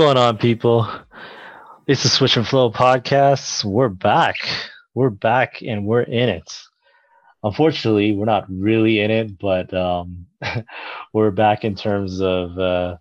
[0.00, 0.88] Going on, people?
[1.86, 3.66] It's the Switch and Flow podcast.
[3.66, 4.36] We're back.
[4.94, 6.50] We're back and we're in it.
[7.42, 10.24] Unfortunately, we're not really in it, but um,
[11.12, 12.96] we're back in terms of, uh,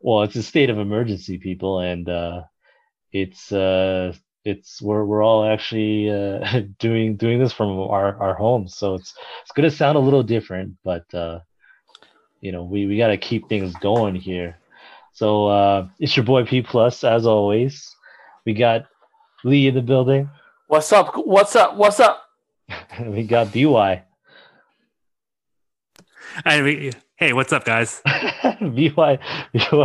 [0.00, 2.44] well, it's a state of emergency, people, and uh,
[3.12, 8.74] it's uh, it's we're we're all actually uh, doing doing this from our our homes,
[8.74, 11.40] so it's it's gonna sound a little different, but uh,
[12.40, 14.56] you know we we got to keep things going here.
[15.18, 17.96] So uh, it's your boy P Plus as always.
[18.46, 18.86] We got
[19.42, 20.30] Lee in the building.
[20.68, 21.12] What's up?
[21.16, 21.74] What's up?
[21.74, 22.22] What's up?
[23.04, 24.04] we got BY.
[26.44, 28.00] And we, hey, what's up, guys?
[28.04, 29.18] BY, BY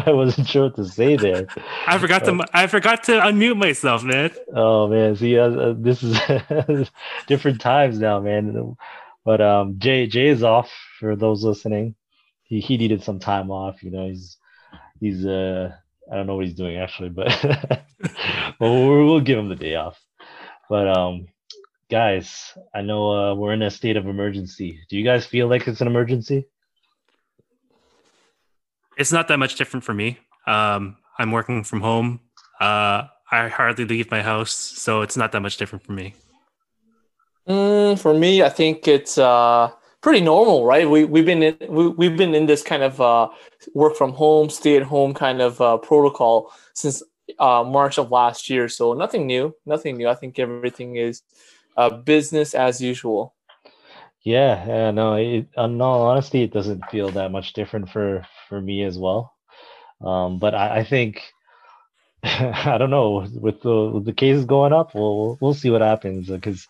[0.05, 1.47] wasn't sure what to say there.
[1.87, 4.29] I forgot to I forgot to unmute myself, man.
[4.53, 6.91] Oh man, see, uh, uh, this is
[7.25, 8.75] different times now, man.
[9.25, 11.95] But um, Jay Jay is off for those listening.
[12.43, 13.81] He he needed some time off.
[13.81, 14.37] You know, he's
[15.03, 15.75] he's uh
[16.11, 17.27] I don't know what he's doing actually, but
[18.59, 20.01] well, we'll give him the day off.
[20.69, 21.27] But um,
[21.89, 24.79] guys, I know uh, we're in a state of emergency.
[24.89, 26.45] Do you guys feel like it's an emergency?
[28.97, 30.19] It's not that much different for me.
[30.45, 32.19] Um, I'm working from home.
[32.59, 36.13] Uh, I hardly leave my house, so it's not that much different for me.
[37.47, 39.71] Mm, for me, I think it's uh,
[40.03, 40.87] pretty normal, right?
[40.87, 43.29] We we've been in we, we've been in this kind of uh,
[43.73, 47.01] work from home, stay at home kind of uh, protocol since
[47.39, 48.69] uh, March of last year.
[48.69, 50.07] So nothing new, nothing new.
[50.07, 51.23] I think everything is
[51.77, 53.33] uh, business as usual.
[54.21, 55.15] Yeah, yeah, no.
[55.15, 59.33] It, in all honesty, it doesn't feel that much different for for me as well.
[60.01, 61.21] Um, but I, I think
[62.23, 64.95] I don't know with the with the cases going up.
[64.95, 66.67] We'll we'll see what happens because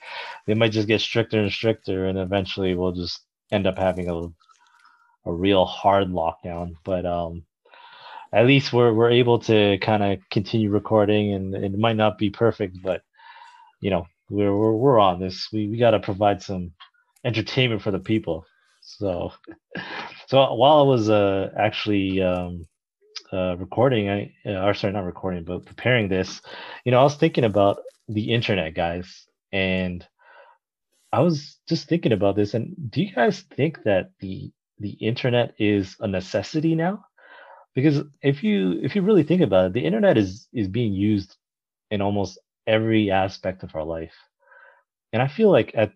[0.48, 3.22] they might just get stricter and stricter, and eventually we'll just
[3.54, 4.28] end up having a
[5.26, 6.74] a real hard lockdown.
[6.84, 7.44] But um,
[8.34, 12.30] at least we're we're able to kind of continue recording, and, it might not be
[12.30, 13.04] perfect, but
[13.82, 15.50] you know we're we're, we're on this.
[15.54, 16.72] We we got to provide some
[17.24, 18.46] entertainment for the people.
[18.82, 19.32] So
[20.28, 22.68] so while I was uh actually um
[23.32, 26.42] uh, recording, I uh, or sorry, not recording, but preparing this,
[26.86, 30.06] you know, I was thinking about the internet, guys, and
[31.14, 32.56] I was just thinking about this.
[32.56, 37.06] And do you guys think that the the internet is a necessity now?
[37.76, 41.38] Because if you if you really think about it, the internet is is being used
[41.92, 44.16] in almost every aspect of our life,
[45.14, 45.94] and I feel like at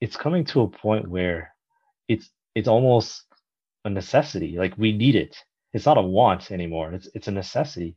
[0.00, 1.54] it's coming to a point where
[2.08, 3.24] it's it's almost
[3.86, 4.58] a necessity.
[4.58, 5.36] Like we need it
[5.74, 6.92] it's not a want anymore.
[6.94, 7.96] It's it's a necessity.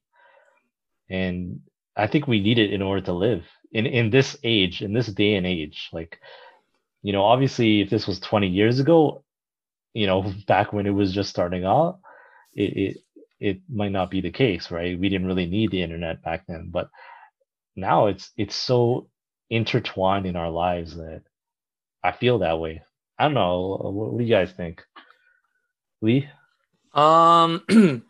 [1.09, 1.61] And
[1.95, 5.07] I think we need it in order to live in in this age, in this
[5.07, 5.89] day and age.
[5.93, 6.19] Like,
[7.01, 9.23] you know, obviously, if this was 20 years ago,
[9.93, 11.99] you know, back when it was just starting out,
[12.53, 12.97] it it,
[13.39, 14.99] it might not be the case, right?
[14.99, 16.89] We didn't really need the internet back then, but
[17.75, 19.09] now it's it's so
[19.49, 21.23] intertwined in our lives that
[22.03, 22.81] I feel that way.
[23.19, 23.79] I don't know.
[23.81, 24.83] What, do you guys think,
[26.01, 26.29] Lee?
[26.93, 27.63] Um,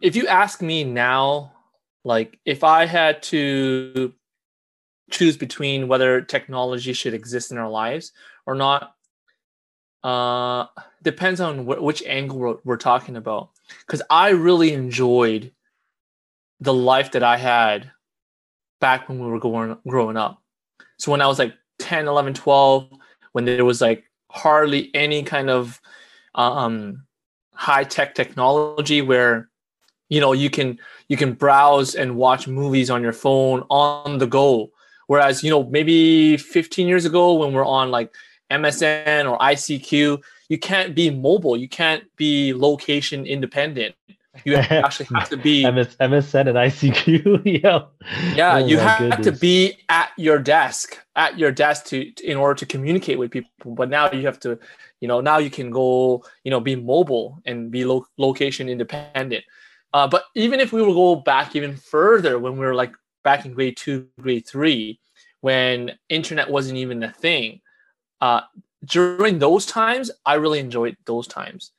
[0.00, 1.52] if you ask me now,
[2.04, 4.12] like if I had to
[5.14, 8.12] choose between whether technology should exist in our lives
[8.46, 8.96] or not,
[10.02, 10.66] uh,
[11.02, 13.50] depends on wh- which angle we're, we're talking about.
[13.86, 15.52] Because I really enjoyed
[16.60, 17.92] the life that I had
[18.80, 20.42] back when we were going growing up.
[20.98, 22.90] So when I was like 10, 11, 12,
[23.32, 25.80] when there was like hardly any kind of
[26.34, 27.04] um
[27.54, 29.48] high tech technology where
[30.08, 34.26] you know you can you can browse and watch movies on your phone on the
[34.26, 34.72] go
[35.06, 38.14] whereas you know maybe 15 years ago when we're on like
[38.50, 41.56] msn or icq you can't be mobile.
[41.56, 43.94] You can't be location independent.
[44.44, 47.82] You actually have to be MS, msn and icq yeah
[48.34, 49.26] yeah oh you have goodness.
[49.26, 53.30] to be at your desk at your desk to, to in order to communicate with
[53.30, 53.74] people.
[53.74, 54.58] But now you have to
[55.00, 59.44] you know now you can go you know be mobile and be lo- location independent.
[59.92, 62.92] Uh, but even if we will go back even further when we were like
[63.24, 65.00] back in grade two grade three
[65.40, 67.60] when internet wasn't even a thing
[68.20, 68.42] uh,
[68.84, 71.72] during those times i really enjoyed those times.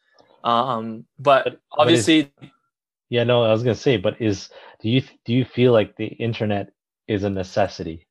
[0.44, 2.50] Um, but, obviously but is,
[3.10, 4.50] yeah no i was gonna say but is
[4.82, 6.72] do you do you feel like the internet
[7.08, 8.06] is a necessity?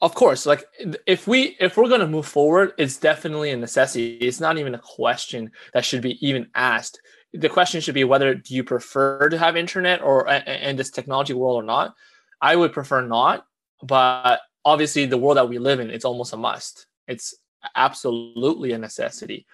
[0.00, 0.64] Of course like
[1.06, 4.14] if we if we're going to move forward it's definitely a necessity.
[4.16, 7.00] It's not even a question that should be even asked.
[7.32, 11.34] The question should be whether do you prefer to have internet or in this technology
[11.34, 11.96] world or not
[12.40, 13.44] i would prefer not
[13.82, 17.34] but obviously the world that we live in it's almost a must it's
[17.76, 19.46] absolutely a necessity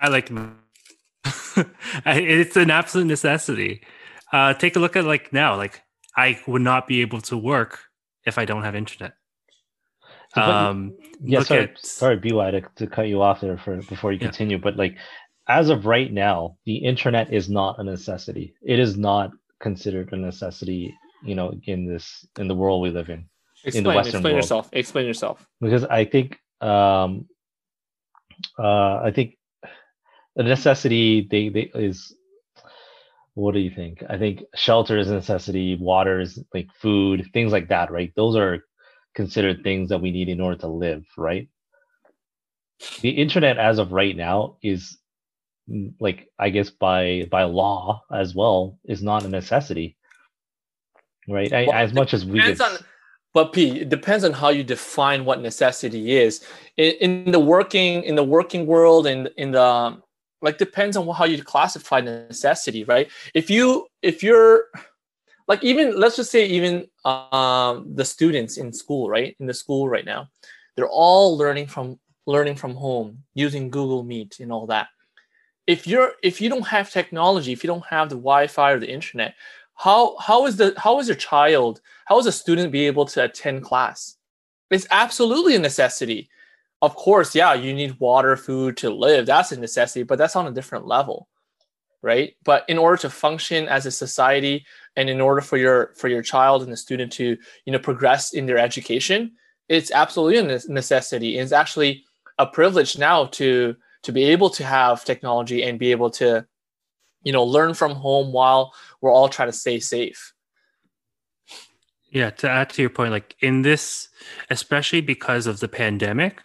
[0.00, 0.30] i like
[2.06, 3.82] it's an absolute necessity.
[4.32, 5.82] Uh, take a look at like now, like
[6.16, 7.80] I would not be able to work
[8.24, 9.14] if I don't have internet.
[10.34, 14.18] Um, yeah, sorry, at, sorry, BY to, to cut you off there for before you
[14.18, 14.62] continue, yeah.
[14.62, 14.96] but like
[15.48, 18.54] as of right now, the internet is not a necessity.
[18.62, 19.30] It is not
[19.60, 23.26] considered a necessity, you know, in this in the world we live in.
[23.64, 24.44] Explain, in the Western explain world.
[24.44, 24.68] yourself.
[24.72, 25.46] Explain yourself.
[25.60, 27.26] Because I think um
[28.58, 29.36] uh I think
[30.34, 32.14] the necessity they, they is
[33.34, 34.02] what do you think?
[34.08, 38.10] I think shelter is a necessity, water is like food, things like that, right?
[38.16, 38.64] Those are
[39.14, 41.48] considered things that we need in order to live, right?
[43.02, 44.98] The internet as of right now is
[46.00, 49.96] like I guess by by law as well is not a necessity.
[51.28, 51.50] Right?
[51.50, 52.60] Well, as much as we could...
[52.60, 52.78] on
[53.34, 56.42] but P, it depends on how you define what necessity is.
[56.78, 60.00] In, in the working in the working world and in, in the
[60.42, 64.64] like depends on how you classify necessity right if you if you're
[65.48, 69.88] like even let's just say even um, the students in school right in the school
[69.88, 70.28] right now
[70.74, 74.88] they're all learning from learning from home using google meet and all that
[75.66, 78.90] if you're if you don't have technology if you don't have the wi-fi or the
[78.90, 79.34] internet
[79.74, 83.22] how how is the how is your child how is a student be able to
[83.22, 84.16] attend class
[84.70, 86.28] it's absolutely a necessity
[86.82, 89.26] of course, yeah, you need water, food to live.
[89.26, 91.28] That's a necessity, but that's on a different level,
[92.02, 92.34] right?
[92.44, 96.22] But in order to function as a society, and in order for your for your
[96.22, 99.32] child and the student to you know progress in their education,
[99.68, 101.38] it's absolutely a necessity.
[101.38, 102.04] It's actually
[102.38, 103.74] a privilege now to
[104.06, 106.46] to be able to have technology and be able to
[107.24, 110.32] you know learn from home while we're all trying to stay safe.
[112.10, 114.08] Yeah, to add to your point, like in this,
[114.48, 116.40] especially because of the pandemic,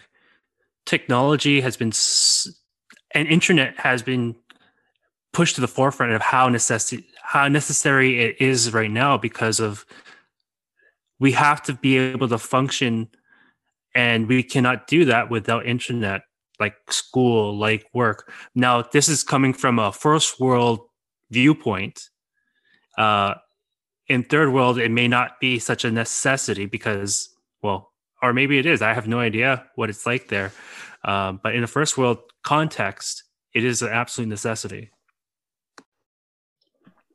[0.88, 1.92] technology has been
[3.14, 4.36] and internet has been
[5.32, 9.86] pushed to the forefront of how necessary how necessary it is right now because of
[11.20, 13.08] we have to be able to function
[13.94, 16.24] and we cannot do that without internet
[16.62, 20.80] like school like work now this is coming from a first world
[21.30, 22.10] viewpoint
[22.98, 23.34] uh
[24.08, 27.92] in third world it may not be such a necessity because well
[28.22, 28.82] or maybe it is.
[28.82, 30.52] I have no idea what it's like there.
[31.04, 33.24] Um, but in a first world context,
[33.54, 34.92] it is an absolute necessity.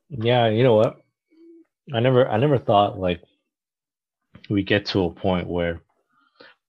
[0.09, 0.97] Yeah, you know what?
[1.95, 3.23] I never, I never thought like
[4.51, 5.81] we get to a point where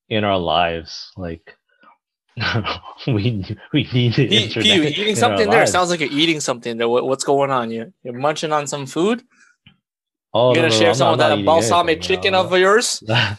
[0.10, 1.56] in our lives, like
[3.07, 3.13] we
[3.74, 4.63] we need the P, internet.
[4.63, 5.62] P, you eating something there?
[5.62, 5.72] Lives.
[5.72, 6.88] Sounds like you're eating something there.
[6.88, 7.72] What, what's going on?
[7.72, 9.24] You you're munching on some food?
[10.34, 13.01] Oh, you gonna no, share no, some of that balsamic chicken of yours?
[13.10, 13.30] oh,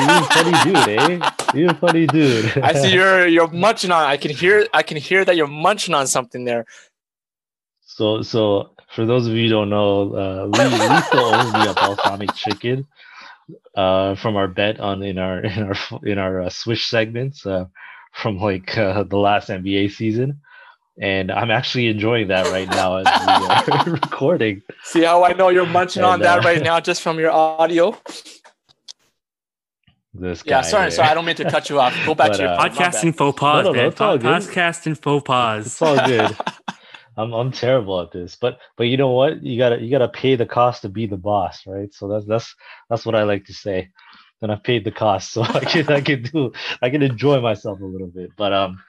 [0.00, 1.30] you funny dude, eh?
[1.52, 2.58] You're a funny dude.
[2.58, 4.04] I see you're you're munching on.
[4.04, 6.64] I can hear I can hear that you're munching on something there.
[7.82, 11.74] So so for those of you who don't know, uh, we we still me a
[11.74, 12.86] balsamic chicken
[13.74, 17.66] uh, from our bet on in our in our in our uh, Swish segments uh,
[18.12, 20.40] from like uh, the last NBA season.
[20.98, 24.62] And I'm actually enjoying that right now as we are recording.
[24.82, 27.30] See how I know you're munching and, on that uh, right now just from your
[27.30, 27.90] audio?
[30.14, 30.56] this guy.
[30.56, 30.90] Yeah, sorry, here.
[30.92, 31.94] sorry, I don't mean to cut you off.
[32.06, 33.92] Go back but, to your uh, podcasting faux pas, no, no, man.
[33.92, 35.66] podcasting faux pas.
[35.66, 36.34] It's all good.
[37.16, 39.42] I'm I'm terrible at this, but but you know what?
[39.42, 41.92] You gotta you gotta pay the cost to be the boss, right?
[41.94, 42.54] So that's that's
[42.90, 43.90] that's what I like to say.
[44.40, 47.80] Then I've paid the cost, so I can I can do I can enjoy myself
[47.80, 48.30] a little bit.
[48.36, 48.82] But um,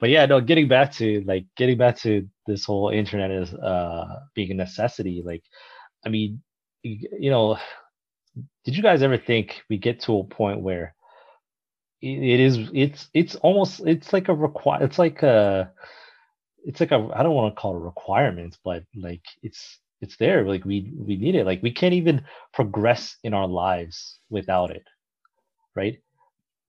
[0.00, 0.40] but yeah, no.
[0.40, 5.22] Getting back to like getting back to this whole internet is uh being a necessity.
[5.24, 5.42] Like,
[6.04, 6.42] I mean,
[6.82, 7.56] you, know,
[8.64, 10.94] did you guys ever think we get to a point where
[12.02, 15.72] it is it's it's almost it's like a require it's like a
[16.64, 20.44] it's like a I don't want to call it requirement, but like it's it's there.
[20.46, 21.46] Like we we need it.
[21.46, 24.84] Like we can't even progress in our lives without it,
[25.74, 25.98] right?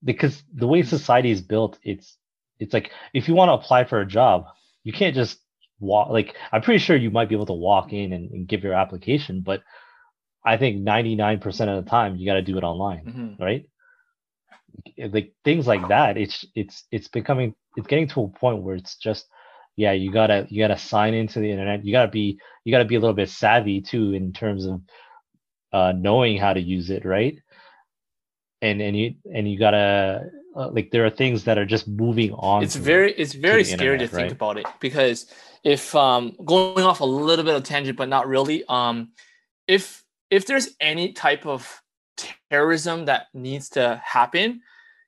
[0.03, 2.17] Because the way society is built, it's
[2.59, 4.45] it's like if you want to apply for a job,
[4.83, 5.39] you can't just
[5.79, 6.09] walk.
[6.09, 8.73] Like I'm pretty sure you might be able to walk in and, and give your
[8.73, 9.63] application, but
[10.45, 13.43] I think 99% of the time you got to do it online, mm-hmm.
[13.43, 13.65] right?
[14.97, 16.17] Like things like that.
[16.17, 19.27] It's it's it's becoming it's getting to a point where it's just
[19.75, 21.85] yeah, you gotta you gotta sign into the internet.
[21.85, 24.81] You gotta be you gotta be a little bit savvy too in terms of
[25.71, 27.39] uh, knowing how to use it, right?
[28.61, 32.31] And and you and you gotta uh, like there are things that are just moving
[32.33, 32.63] on.
[32.63, 34.31] It's very it's very scary internet, to think right?
[34.31, 35.25] about it because
[35.63, 38.63] if um going off a little bit of tangent, but not really.
[38.69, 39.11] Um,
[39.67, 41.81] if if there's any type of
[42.51, 44.61] terrorism that needs to happen,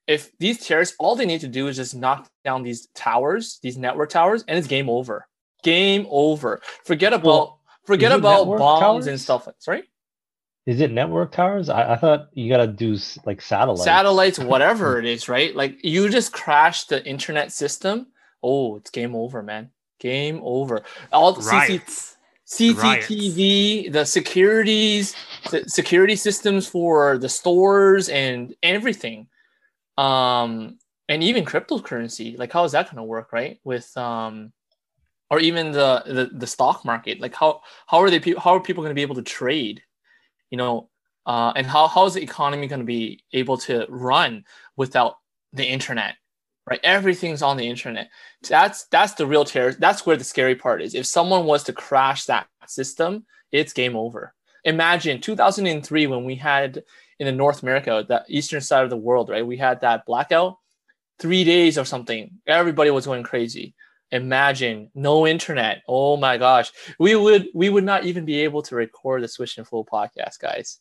[0.06, 3.76] if these terrorists, all they need to do is just knock down these towers, these
[3.76, 5.26] network towers, and it's game over.
[5.62, 6.60] Game over.
[6.84, 9.46] Forget about Well, forget about network bombs and stuff.
[9.46, 9.82] like Sorry,
[10.66, 11.68] Is it network towers?
[11.68, 13.84] I, I thought you gotta do like satellites.
[13.84, 15.54] satellites, whatever it is, right?
[15.56, 18.08] Like you just crash the internet system.
[18.42, 19.70] Oh, it's game over, man.
[19.98, 20.82] Game over.
[21.12, 22.16] All the CC Riots.
[22.48, 25.16] CCTV, the securities,
[25.50, 29.26] the security systems for the stores and everything,
[29.96, 32.38] um, and even cryptocurrency.
[32.38, 33.58] Like, how is that going to work, right?
[33.64, 34.52] With um,
[35.30, 37.20] or even the, the the stock market.
[37.20, 38.18] Like, how how are they?
[38.38, 39.82] How are people going to be able to trade?
[40.50, 40.88] You know,
[41.26, 44.44] uh, and how how is the economy going to be able to run
[44.76, 45.16] without
[45.52, 46.14] the internet?
[46.68, 48.08] Right, everything's on the internet
[48.48, 51.72] that's that's the real terror that's where the scary part is if someone was to
[51.72, 54.34] crash that system it's game over
[54.64, 56.82] imagine 2003 when we had
[57.18, 59.46] in the north america the eastern side of the world right?
[59.46, 60.58] We had that blackout
[61.18, 62.30] three days or something.
[62.46, 63.74] Everybody was going crazy.
[64.12, 65.82] Imagine no internet.
[65.88, 66.70] Oh my gosh.
[66.98, 70.38] We would we would not even be able to record the switch and flow podcast
[70.40, 70.78] guys.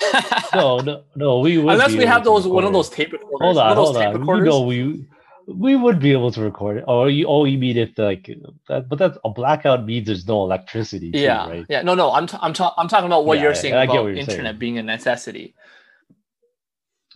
[0.54, 1.38] No, no, no.
[1.38, 4.12] We would unless we have those one of those tape recorders Hold on, hold on.
[4.12, 4.48] You recorders.
[4.48, 5.06] know we
[5.46, 6.84] we would be able to record it.
[6.88, 8.28] Or you oh you mean if like
[8.68, 8.88] that?
[8.88, 11.12] But that's a blackout means there's no electricity.
[11.12, 11.66] Too, yeah right.
[11.68, 13.84] yeah no no i'm, t- I'm, ta- I'm talking about what Yeah, you're saying I
[13.84, 14.58] about what you're internet saying.
[14.58, 15.54] being a necessity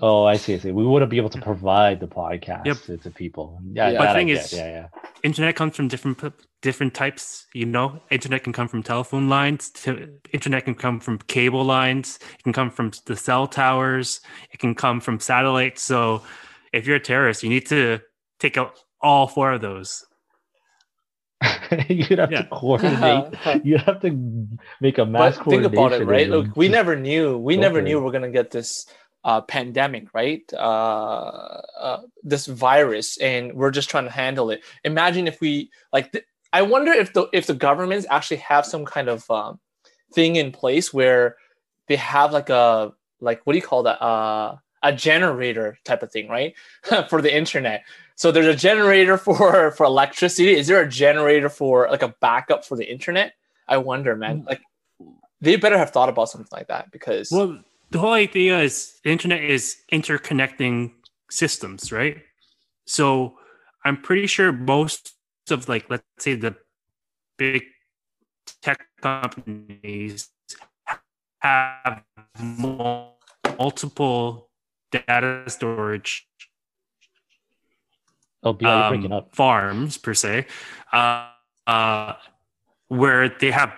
[0.01, 0.55] Oh, I see.
[0.55, 0.71] I see.
[0.71, 2.77] We wouldn't be able to provide the podcast Yep.
[2.83, 3.59] to, to people.
[3.73, 3.99] Yeah, Yeah.
[3.99, 4.45] But the I thing get.
[4.45, 4.87] is- yeah, yeah.
[5.25, 6.23] internet comes from different
[6.63, 11.19] different types you know internet can come from telephone lines to internet can come from
[11.27, 14.21] cable lines it can come from the cell towers
[14.53, 16.23] it can come from satellites so
[16.73, 18.01] if you're a terrorist you need to
[18.39, 20.05] take out all four of those.
[21.89, 22.43] You'd have Yeah.
[22.43, 23.35] to coordinate.
[23.65, 24.49] You'd have to
[24.81, 26.29] make a mass but think about it right?
[26.29, 28.01] look we never knew we go never knew it.
[28.01, 28.87] we are going to get this
[29.25, 30.43] uh, pandemic right?
[30.53, 34.63] Uh, uh, this virus and we're just trying to handle it.
[34.85, 38.85] Imagine if we like th- i wonder if the if the governments actually have some
[38.87, 39.61] kind of um,
[40.15, 41.37] thing in place where
[41.89, 44.03] they have like a like what do you call that?
[44.03, 46.55] Uh, a generator type of thing right?
[47.11, 47.83] For the internet
[48.19, 50.57] so there's a generator for for electricity.
[50.57, 53.33] Is there a generator for like a backup for the internet?
[53.67, 54.43] I wonder man.
[54.43, 54.47] Mm.
[54.47, 54.61] Like
[55.41, 59.11] they better have thought about something like that because well the whole idea is the
[59.11, 60.93] internet is interconnecting
[61.31, 62.19] systems right?
[62.87, 63.39] So
[63.85, 65.15] i'm pretty sure most
[65.51, 66.55] of like let's say the
[67.37, 67.63] big
[68.61, 70.31] tech companies
[71.39, 72.03] have
[73.59, 74.51] multiple
[74.91, 76.27] data storage
[78.43, 79.35] Oh, yeah, you're um, breaking up.
[79.35, 80.47] farms per se,
[80.93, 81.29] uh,
[81.67, 82.13] uh,
[82.89, 83.73] where they have.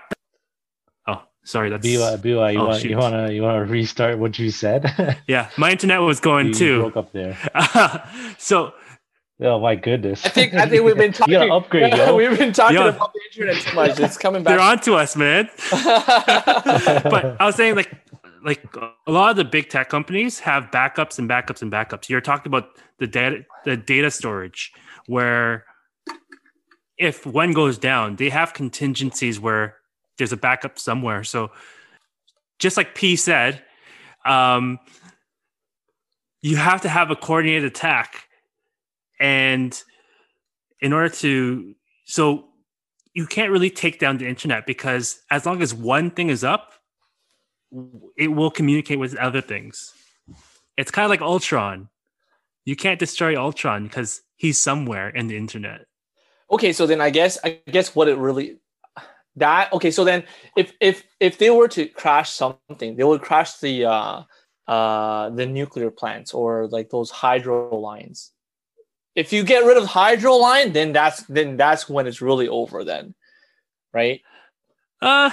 [1.07, 2.91] Oh, sorry, that's BY, BY, you oh, want shoot.
[2.91, 5.19] you want to you want to restart what you said?
[5.27, 5.49] yeah.
[5.57, 6.81] My internet was going you, you too.
[6.81, 7.39] broke up there.
[8.39, 8.75] so
[9.43, 10.27] Oh my goodness!
[10.27, 12.15] i think i think we've been talking you upgrade, yo.
[12.15, 12.89] we've been talking Yo.
[12.89, 14.51] about the internet too much it's coming back.
[14.51, 15.49] they're back on to us, man.
[15.71, 17.91] but I was saying like
[18.45, 22.09] like a lot of the big tech companies have backups and backups and backups.
[22.09, 24.73] You're talking about the data the data storage
[25.07, 25.65] where
[26.99, 29.77] if one goes down, they have contingencies where
[30.19, 31.25] there's a backup somewhere.
[31.25, 31.51] So
[32.59, 33.63] just like P said,
[34.27, 34.79] um,
[36.43, 38.27] you have to have a coordinated attack.
[39.19, 39.81] And
[40.81, 42.45] in order to so
[43.15, 46.75] you can't really take down the internet because as long as one thing is up,
[48.17, 49.93] it will communicate with other things.
[50.77, 51.89] It's kind of like Ultron.
[52.65, 55.87] You can't destroy Ultron because he's somewhere in the internet.
[56.51, 58.59] okay so then i guess i guess what it really
[59.37, 60.25] that okay so then
[60.57, 64.23] if if if they were to crash something they would crash the uh
[64.67, 68.33] uh the nuclear plants or like those hydro lines
[69.15, 72.49] if you get rid of the hydro line then that's then that's when it's really
[72.49, 73.15] over then
[73.95, 74.21] right
[75.01, 75.31] Uh,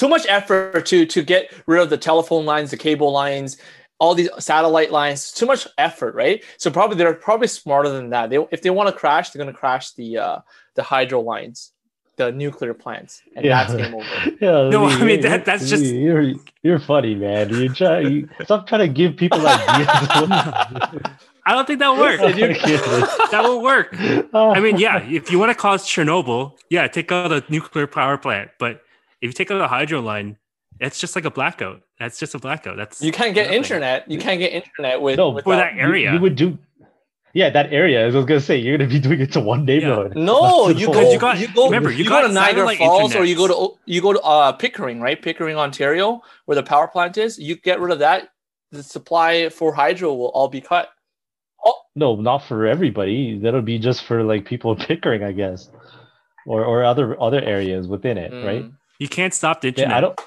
[0.00, 3.56] too much effort to to get rid of the telephone lines the cable lines
[4.02, 8.30] all these satellite lines too much effort right so probably they're probably smarter than that
[8.30, 10.38] they if they want to crash they're going to crash the uh
[10.76, 11.72] the hydro lines
[12.16, 13.64] the nuclear plants and Yeah.
[13.64, 17.48] that's game over Yeah, No, I mean, that- that's just- you're you're funny, man.
[17.60, 19.88] You try you, stop trying to give people ideas.
[21.46, 22.20] I don't think that works.
[22.22, 22.60] Goodness.
[23.32, 23.88] that will work.
[24.34, 28.18] I mean, yeah, if you want to cause Chernobyl, yeah, take out a nuclear power
[28.18, 28.50] plant.
[28.58, 28.82] But
[29.20, 30.38] if you take out a hydro line,
[30.80, 31.82] it's just like a blackout.
[31.98, 32.76] That's just a blackout.
[32.76, 33.58] That's you can't get nothing.
[33.58, 36.12] internet you can't get internet with No, without- for that area.
[36.14, 36.58] You, would do.
[37.32, 38.02] Yeah, that area.
[38.02, 40.16] I was gonna say, you're gonna be doing it to one neighborhood.
[40.16, 41.12] No, you go.
[41.12, 41.66] you got- you go.
[41.66, 44.12] remember, you you, got go to Niagara satellite Falls, or you go to you go
[44.12, 45.20] to uh, Pickering, right?
[45.20, 47.38] Pickering, Ontario, where the power plant is.
[47.38, 48.30] You get rid of that,
[48.72, 50.88] the supply for hydro will all be cut.
[51.64, 51.74] Oh.
[51.94, 53.38] no, not for everybody.
[53.38, 55.68] That'll be just for like people in Pickering, I guess,
[56.46, 58.64] or or other other areas within it, right?
[59.00, 59.90] You can't stop the internet.
[59.90, 60.20] Yeah, I don't.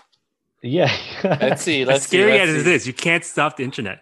[0.64, 0.98] Yeah.
[1.24, 1.82] Let's see.
[1.84, 4.00] as Let's scary see, as let's it is, you can't stop the internet.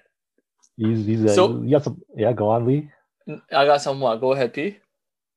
[0.78, 2.02] He's, he's, uh, So- you got some.
[2.16, 2.90] Yeah, go on, Lee.
[3.52, 4.00] I got some.
[4.00, 4.20] What?
[4.22, 4.78] Go ahead, P.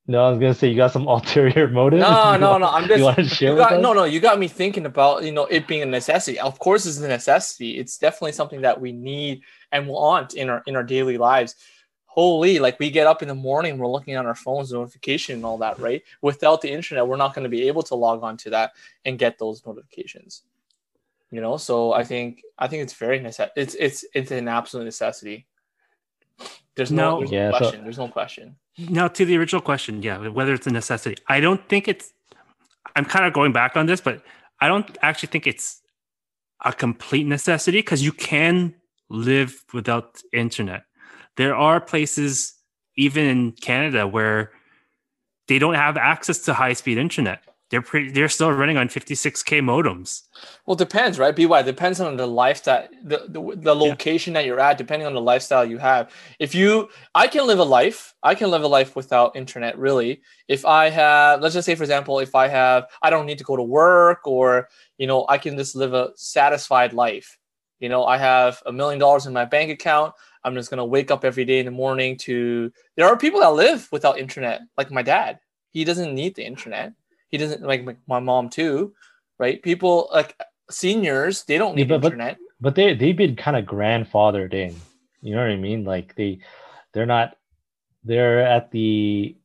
[0.06, 2.00] No, I was gonna say you got some ulterior motive.
[2.00, 2.68] No, no, want- no.
[2.68, 3.04] I'm just You just.
[3.04, 3.82] want to You share got, with us?
[3.82, 4.04] no, no.
[4.04, 6.38] You got me thinking about you know it being a necessity.
[6.38, 7.78] Of course, it's a necessity.
[7.78, 11.56] It's definitely something that we need and want in our in our daily lives.
[12.14, 15.44] Holy, like we get up in the morning, we're looking on our phones, notification, and
[15.44, 16.00] all that, right?
[16.22, 18.72] Without the internet, we're not going to be able to log on to that
[19.04, 20.42] and get those notifications.
[21.32, 23.50] You know, so I think I think it's very necessary.
[23.56, 25.46] It's it's it's an absolute necessity.
[26.76, 27.18] There's no, No.
[27.18, 27.84] there's Yeah, no so- question.
[27.84, 28.56] there's no question.
[28.78, 31.16] Now to the original question, yeah, whether it's a necessity.
[31.28, 32.12] I don't think it's
[32.96, 34.22] I'm kind of going back on this, but
[34.60, 35.80] I don't actually think it's
[36.64, 38.74] a complete necessity because you can
[39.10, 40.82] live without internet.
[41.36, 42.54] There are places,
[42.96, 44.52] even in Canada, where
[45.48, 47.42] they don't have access to high speed internet.
[47.70, 50.22] They're pretty, they're still running on 56k modems.
[50.64, 51.34] Well, it depends, right?
[51.34, 55.20] By depends on the lifestyle, the, the the location that you're at, depending on the
[55.20, 56.12] lifestyle you have.
[56.38, 58.14] If you, I can live a life.
[58.22, 59.76] I can live a life without internet.
[59.78, 63.38] Really, if I have, let's just say, for example, if I have, I don't need
[63.38, 67.38] to go to work, or you know, I can just live a satisfied life.
[67.80, 70.14] You know, I have a million dollars in my bank account.
[70.44, 72.70] I'm just gonna wake up every day in the morning to.
[72.96, 75.38] There are people that live without internet, like my dad.
[75.70, 76.92] He doesn't need the internet.
[77.30, 78.94] He doesn't like my- mom too,
[79.38, 79.60] right?
[79.62, 80.36] People like
[80.70, 82.38] seniors, they don't Yeah, need but- but- internet.
[82.60, 84.74] but they they've been kind of grandfathered in.
[85.22, 85.84] You know what I mean?
[85.84, 86.38] Like they
[86.92, 87.36] they're not
[88.04, 89.36] they're at the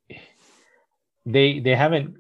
[1.26, 2.16] they they haven't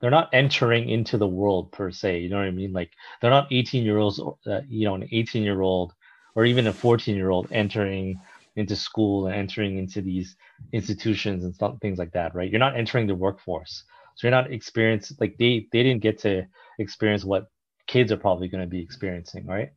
[0.00, 2.20] they're not entering into the world per se.
[2.20, 2.72] You know what I mean?
[2.72, 2.90] Like
[3.20, 5.92] they're not 18 year olds, uh, you know, an 18 year old
[6.34, 8.20] or even a 14 year old entering
[8.56, 10.36] into school and entering into these
[10.72, 12.50] institutions and stuff, things like that, right?
[12.50, 13.84] You're not entering the workforce,
[14.16, 16.44] so you're not experienced like they they didn't get to
[16.78, 17.48] experience what
[17.86, 19.70] kids are probably going to be experiencing, right?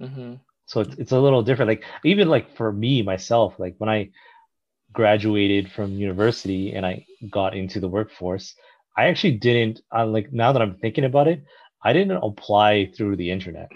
[0.00, 0.34] hmm
[0.66, 4.08] so it's, it's a little different like even like for me myself like when i
[4.92, 8.54] graduated from university and i got into the workforce
[8.96, 11.42] i actually didn't I, like now that i'm thinking about it
[11.84, 13.70] i didn't apply through the internet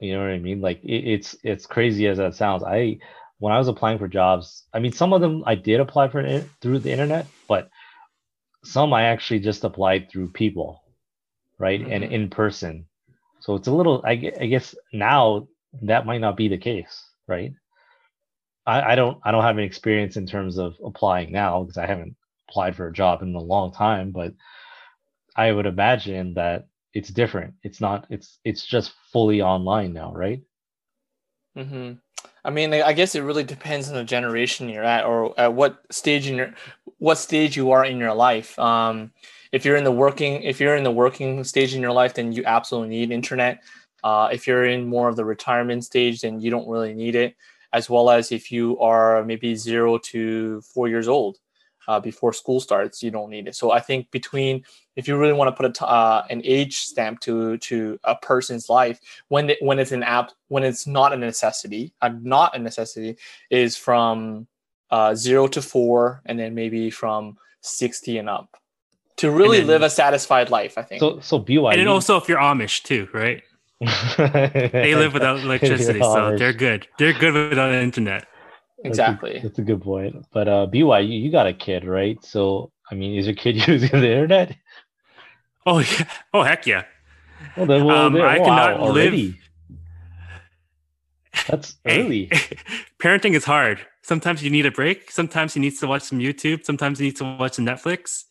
[0.00, 2.98] you know what i mean like it, it's it's crazy as that sounds i
[3.38, 6.20] when i was applying for jobs i mean some of them i did apply for
[6.20, 7.70] it through the internet but
[8.64, 10.82] some i actually just applied through people
[11.58, 12.10] right and Mhm.
[12.12, 12.86] in person
[13.40, 15.48] so it's a little, I, I guess now
[15.82, 17.52] that might not be the case, right?
[18.66, 21.86] I, I don't, I don't have an experience in terms of applying now because I
[21.86, 22.16] haven't
[22.48, 24.32] applied for a job in a long time, but
[25.36, 27.54] I would imagine that it's different.
[27.62, 30.42] It's not, it's, it's just fully online now, right?
[31.56, 31.92] hmm
[32.46, 35.80] I mean, I guess it really depends on the generation you're at, or at what
[35.90, 36.52] stage in your
[36.98, 38.58] what stage you are in your life.
[38.58, 39.12] Um,
[39.50, 42.32] if you're in the working, if you're in the working stage in your life, then
[42.32, 43.62] you absolutely need internet.
[44.02, 47.34] Uh, if you're in more of the retirement stage, then you don't really need it.
[47.72, 51.38] As well as if you are maybe zero to four years old
[51.88, 53.54] uh, before school starts, you don't need it.
[53.54, 54.64] So I think between
[54.96, 58.14] if you really want to put a t- uh, an age stamp to to a
[58.16, 62.54] person's life when it, when it's an app when it's not a necessity uh, not
[62.56, 63.16] a necessity
[63.50, 64.46] is from
[64.90, 68.56] uh, zero to four and then maybe from 60 and up
[69.16, 71.72] to really then- live a satisfied life i think So, so BYU.
[71.72, 73.42] And then also if you're Amish too, right?
[74.72, 76.86] They live without electricity, so they're good.
[76.98, 78.26] They're good without internet.
[78.84, 80.26] That's a- exactly That's a, good point.
[80.32, 82.22] But uh, BYU, you got a kid, right?
[82.24, 84.56] So, I mean, is your kid using the internet?
[85.66, 86.08] Oh yeah.
[86.32, 86.84] Oh heck yeah.
[87.56, 89.38] Well, then, well, Um, I wow, cannot live- already.
[91.48, 92.26] That's Hey, early.
[93.02, 93.80] parenting is hard.
[94.02, 95.10] Sometimes you need a break.
[95.10, 96.64] Sometimes you need to watch some YouTube.
[96.64, 98.24] Sometimes you need to watch some Netflix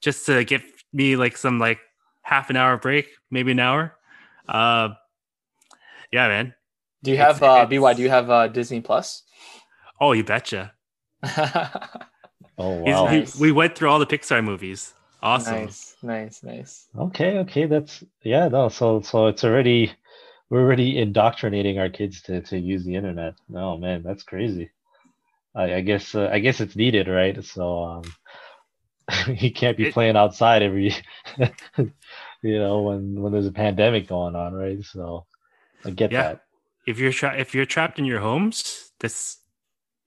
[0.00, 1.78] just to give me like some like
[2.22, 3.96] half an hour break, maybe an hour.
[4.48, 4.90] Uh,
[6.12, 6.54] yeah, man.
[7.02, 9.22] do you It's- have uh, it's- BY do you have uh, disney plus
[10.00, 10.72] Oh, you betcha.
[12.58, 13.04] Oh wow.
[13.10, 13.38] we- Nice.
[13.38, 14.94] we, went through all the Pixar movies.
[15.22, 15.54] Awesome.
[15.66, 19.92] nice nice nice Okay, okay, that's yeah, no, so so it's already
[20.48, 23.34] we're already indoctrinating our kids to to use the internet.
[23.54, 24.70] Oh man, that's crazy.
[25.54, 27.42] I, I guess uh, I guess it's needed, right?
[27.44, 28.04] So um
[29.36, 30.94] you can't be It- playing outside every
[32.42, 34.82] you know when when there's a pandemic going on, right?
[34.84, 35.26] So
[35.84, 36.22] I get Yeah.
[36.22, 36.40] that.
[36.86, 39.38] If you're tra- if you're trapped in your homes, this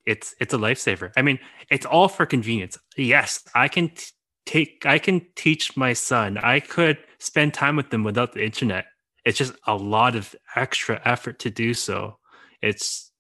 [0.10, 1.12] it's it's a lifesaver.
[1.16, 2.78] I mean, it's all for convenience.
[2.98, 4.12] Yes, I can t-
[4.46, 6.38] take I can teach my son.
[6.40, 8.86] I could spend time with them without the internet.
[9.24, 12.18] It's just a lot of extra effort to do so.
[12.62, 13.12] It's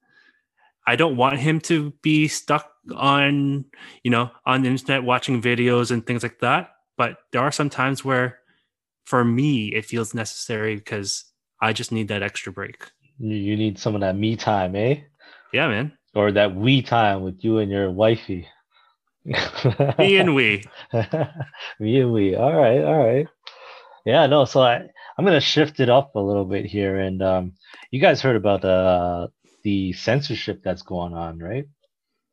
[0.88, 3.66] I don't want him to be stuck on,
[4.04, 6.72] you know, on the internet watching videos and things like that.
[6.98, 8.40] But there are some times where,
[9.06, 11.26] for me, it feels necessary because
[11.62, 12.90] I just need that extra break.
[13.20, 15.02] You, you need some of that me time, eh?
[15.54, 15.99] Yeah, man.
[16.16, 18.48] Or that we time with you and your wifey.
[20.00, 20.72] Me and we.
[21.80, 22.36] me and we.
[22.36, 23.28] All right, all right.
[24.06, 24.46] Yeah, no.
[24.46, 24.76] So I,
[25.18, 27.54] I'm gonna shift it up a little bit here, and um,
[27.92, 29.28] you guys heard about uh,
[29.64, 31.66] the censorship that's going on, right?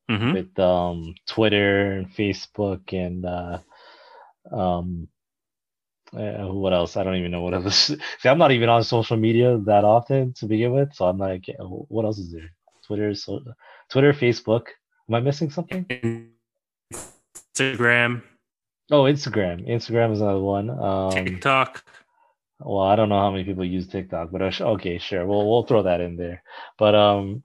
[0.09, 3.59] hmm With um, Twitter and Facebook and uh,
[4.53, 5.09] um,
[6.17, 6.97] uh, what else?
[6.97, 7.87] I don't even know what else.
[8.21, 11.47] See, I'm not even on social media that often to begin with, so I'm like,
[11.59, 12.51] what else is there?
[12.87, 13.41] Twitter, so
[13.91, 14.67] Twitter, Facebook.
[15.09, 15.85] Am I missing something?
[17.55, 18.23] Instagram,
[18.91, 19.69] Oh, Instagram.
[19.69, 20.71] Instagram is another one.
[20.71, 21.85] Um, TikTok.
[22.61, 25.27] well, I don't know how many people use TikTok, but sh- okay, sure.
[25.27, 26.43] We'll we'll throw that in there.
[26.79, 27.43] But um,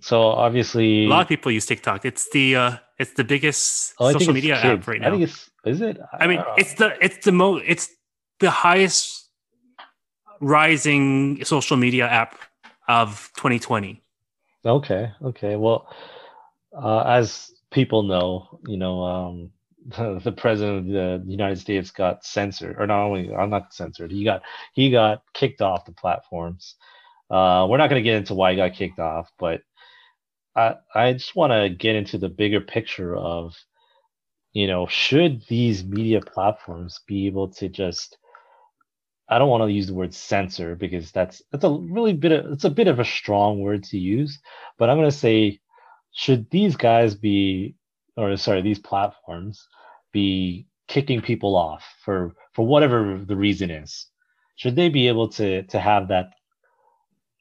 [0.00, 2.04] so obviously, A lot of people use TikTok.
[2.04, 4.88] It's the uh, it's the biggest oh, social media app kids.
[4.88, 5.10] right I now.
[5.12, 5.98] think it's is it?
[6.12, 7.88] I mean, don't it's the it's the mo it's
[8.40, 9.30] the highest
[10.40, 12.36] rising social media app
[12.88, 14.02] of 2020.
[14.64, 15.56] Okay, okay.
[15.56, 15.88] Well,
[16.76, 19.52] uh, as people know, you know, um,
[20.22, 24.10] the president of the United States got censored, or not only, I'm not censored.
[24.12, 24.42] He got
[24.74, 26.76] he got kicked off the platforms.
[27.30, 29.62] Uh, we're not going to get into why he got kicked off, but
[30.56, 33.56] I I just want to get into the bigger picture of,
[34.52, 38.18] you know, should these media platforms be able to just
[39.30, 42.52] I don't want to use the word censor because that's that's a really bit of
[42.52, 44.40] it's a bit of a strong word to use,
[44.78, 45.60] but I'm gonna say
[46.12, 47.76] should these guys be
[48.16, 49.66] or sorry, these platforms
[50.12, 54.08] be kicking people off for for whatever the reason is?
[54.56, 56.30] Should they be able to to have that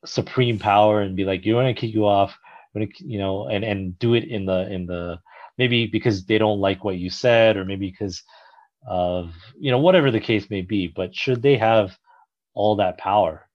[0.05, 2.37] supreme power and be like, you're gonna kick you off,
[2.73, 5.19] gonna you know, and and do it in the in the
[5.57, 8.23] maybe because they don't like what you said, or maybe because
[8.87, 11.97] of you know whatever the case may be but should they have
[12.53, 13.45] all that power?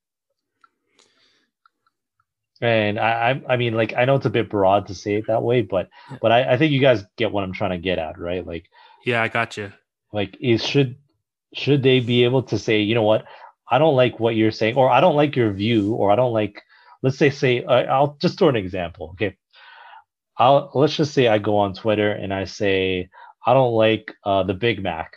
[2.60, 5.26] And I, I i mean like i know it's a bit broad to say it
[5.26, 5.88] that way but
[6.22, 8.46] but i, I think you guys get what i'm trying to get at right?
[8.46, 8.66] Like
[9.04, 9.72] Yeah, I got you.
[10.12, 10.96] like is should
[11.52, 13.24] should they be able to say you know what?
[13.70, 16.32] I don't like what you're saying or i don't like your view or i don't
[16.32, 16.62] like
[17.02, 19.36] let's say say uh, i'll just throw an example okay?
[20.38, 23.08] I'll let's just say i go on twitter and i say
[23.46, 25.12] i don't like uh, the big mac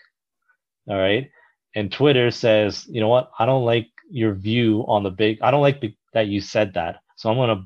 [0.89, 1.29] all right?
[1.75, 3.31] And twitter says you know what?
[3.37, 6.73] I don't like your view on the big i don't like the, that you said
[6.75, 7.01] that.
[7.17, 7.65] So i'm gonna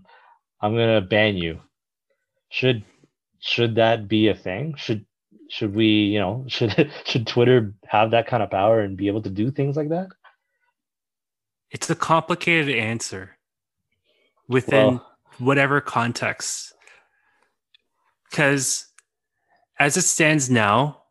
[0.62, 1.60] i'm gonna ban you.
[2.50, 2.84] Should
[3.40, 4.76] should that be a thing?
[4.78, 5.06] Should
[5.50, 9.22] should we you know should should twitter have that kind of power and be able
[9.22, 10.08] to do things like that?
[11.70, 13.38] It's a complicated answer
[14.48, 16.74] within Well- whatever context.
[18.30, 18.91] Because
[19.82, 21.02] as it stands now,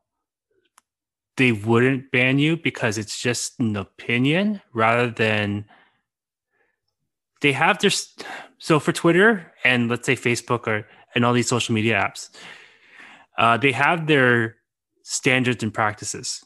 [1.37, 5.64] they wouldn't ban you because it's just an opinion rather than
[7.40, 7.90] they have their
[8.59, 12.30] so for Twitter and let's say Facebook or and all these social media apps,
[13.38, 14.54] uh, they have their
[15.02, 16.44] standards and practices.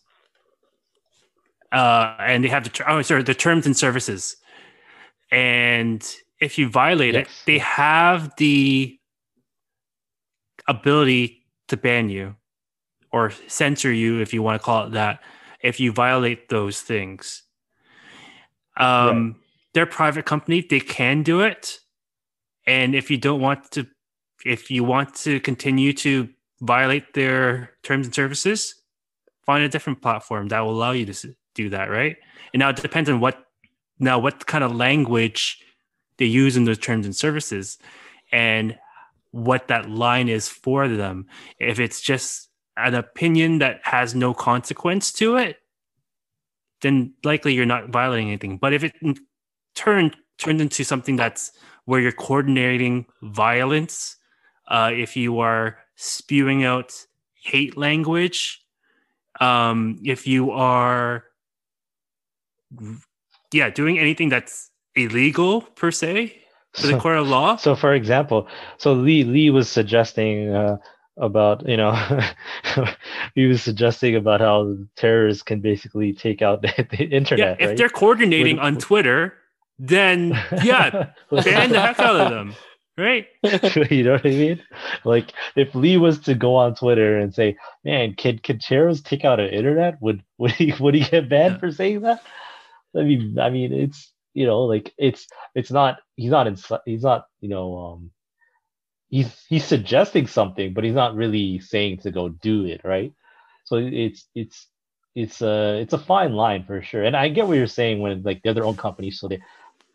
[1.73, 4.37] Uh, and they have the oh sorry the terms and services,
[5.31, 8.99] and if you violate it, they have the
[10.67, 11.44] ability
[11.75, 12.37] to ban you
[13.13, 15.21] or censor you if you want to call it that
[15.63, 17.43] if you violate those things.
[18.77, 19.37] Um,
[19.73, 21.79] they're a private company; they can do it,
[22.67, 23.87] and if you don't want to,
[24.45, 26.29] if you want to continue to
[26.61, 28.75] violate their terms and services,
[29.47, 32.17] find a different platform that will allow you to do that, right?
[32.53, 33.45] And now it depends on what
[33.99, 35.63] now what kind of language
[36.19, 37.79] they use in those terms and services
[38.33, 38.77] and
[39.35, 41.27] what that line is for them.
[41.59, 45.57] If it's just an opinion that has no consequence to it,
[46.83, 48.59] then likely you're not violating anything.
[48.59, 49.17] But if it in
[49.75, 51.51] turn turns into something that's
[51.85, 54.17] where you're coordinating violence,
[54.69, 56.95] uh, if you are spewing out
[57.35, 58.63] hate language,
[59.41, 61.25] um, if you are,
[63.53, 66.44] yeah, doing anything that's illegal per se
[66.75, 67.57] to the So- court of law.
[67.57, 68.47] So, for example,
[68.79, 70.77] so Lee Lee was suggesting uh,
[71.17, 71.93] about you know
[73.35, 77.61] he was suggesting about how terrorists can basically take out the, the yeah, internet.
[77.61, 77.77] if right?
[77.79, 79.35] they're coordinating Would- on Twitter,
[79.79, 80.31] then
[80.63, 80.91] yeah,
[81.31, 82.55] ban the heck out of them,
[82.99, 83.27] right?
[83.91, 84.63] you know what I mean?
[85.05, 89.25] Like if Lee was to go on Twitter and say, "Man, can can terrorists take
[89.25, 91.59] out an internet?" Would would he would he get banned Yeah.
[91.61, 92.23] for saying that?
[92.97, 97.03] I mean, I mean, it's you know, like it's it's not he's not in he's
[97.03, 98.11] not you know um
[99.09, 103.13] he's he's suggesting something, but he's not really saying to go do it, right?
[103.65, 104.67] So it's it's
[105.15, 107.05] it's a it's a fine line for sure.
[107.05, 109.41] And I get what you're saying when like they're their own company, so they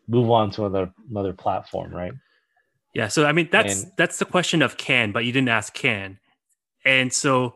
[0.07, 2.13] move on to another another platform, right?
[2.95, 3.09] Yeah.
[3.09, 6.19] So I mean that's And- that's the question of can, but you didn't ask can.
[6.85, 7.55] And so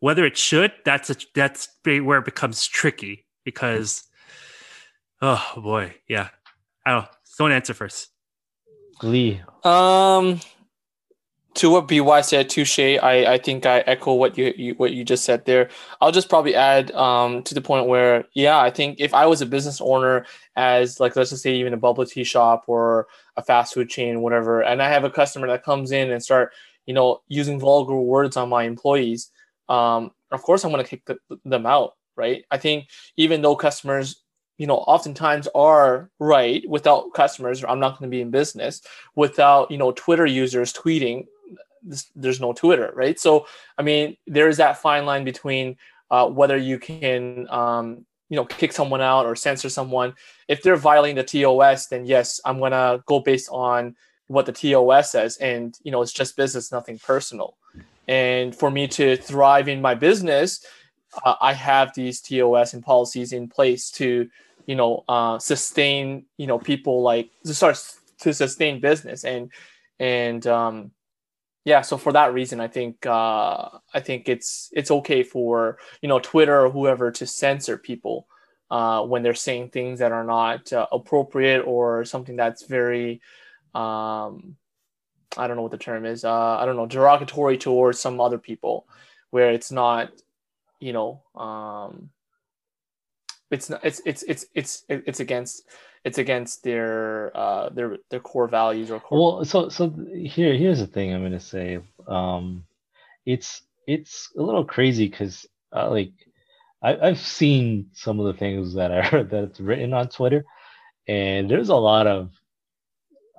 [0.00, 4.02] whether it should, that's a, that's where it becomes tricky because
[5.22, 6.28] oh boy, yeah.
[6.86, 8.10] I don't someone answer first.
[9.02, 10.40] Lee, Um,
[11.54, 12.78] to what BY said, touche.
[12.78, 15.68] I I think I echo what you, you what you just said there.
[16.00, 19.40] I'll just probably add um to the point where yeah, I think if I was
[19.40, 23.42] a business owner, as like let's just say even a bubble tea shop or a
[23.42, 26.52] fast food chain, whatever, and I have a customer that comes in and start
[26.86, 29.30] you know using vulgar words on my employees,
[29.68, 32.44] um, of course I'm gonna kick the, them out, right?
[32.50, 34.23] I think even though customers
[34.58, 38.82] you know oftentimes are right without customers i'm not going to be in business
[39.14, 41.26] without you know twitter users tweeting
[42.16, 43.18] there's no twitter right?
[43.20, 43.46] So
[43.78, 45.76] i mean there is that fine line between
[46.10, 50.14] uh, whether you can um, you know kick someone out or censor someone.
[50.48, 53.96] If they're violating the tos then yes i'm going to go based on
[54.28, 55.36] what the tos says.
[55.38, 57.56] And you know it's just business nothing personal.
[58.06, 60.64] And for me to thrive in my business
[61.24, 64.28] uh, I have these TOS and policies in place to,
[64.66, 67.78] you know, uh, sustain, you know, people like to start
[68.20, 69.50] to sustain business and
[69.98, 70.90] and um,
[71.64, 71.80] yeah.
[71.82, 76.18] So for that reason, I think uh, I think it's it's okay for you know
[76.18, 78.26] Twitter or whoever to censor people
[78.70, 83.20] uh, when they're saying things that are not uh, appropriate or something that's very
[83.74, 84.56] um,
[85.36, 86.24] I don't know what the term is.
[86.24, 88.86] Uh, I don't know derogatory towards some other people,
[89.30, 90.12] where it's not
[90.80, 92.10] you know um
[93.50, 95.62] it's not it's it's it's it's it's against
[96.04, 100.80] it's against their uh their their core values or core well, so so here here's
[100.80, 101.80] the thing I'm gonna say.
[102.06, 102.64] Um,
[103.26, 106.12] it's it's a little crazy because uh, like
[106.82, 110.44] I, I've seen some of the things that are that's written on Twitter,
[111.08, 112.30] and there's a lot of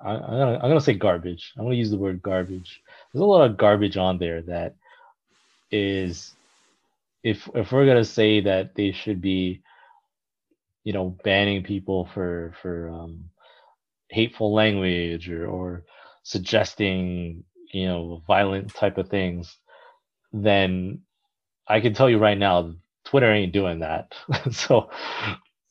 [0.02, 1.52] I, I'm gonna I'm gonna say garbage.
[1.56, 2.80] I'm gonna use the word garbage.
[3.12, 4.76] There's a lot of garbage on there that
[5.70, 6.35] is
[7.26, 9.60] if if we're gonna say that they should be,
[10.84, 13.24] you know, banning people for for um,
[14.08, 15.84] hateful language or or
[16.22, 19.56] suggesting you know violent type of things,
[20.32, 21.00] then
[21.66, 24.14] I can tell you right now, Twitter ain't doing that.
[24.52, 24.88] so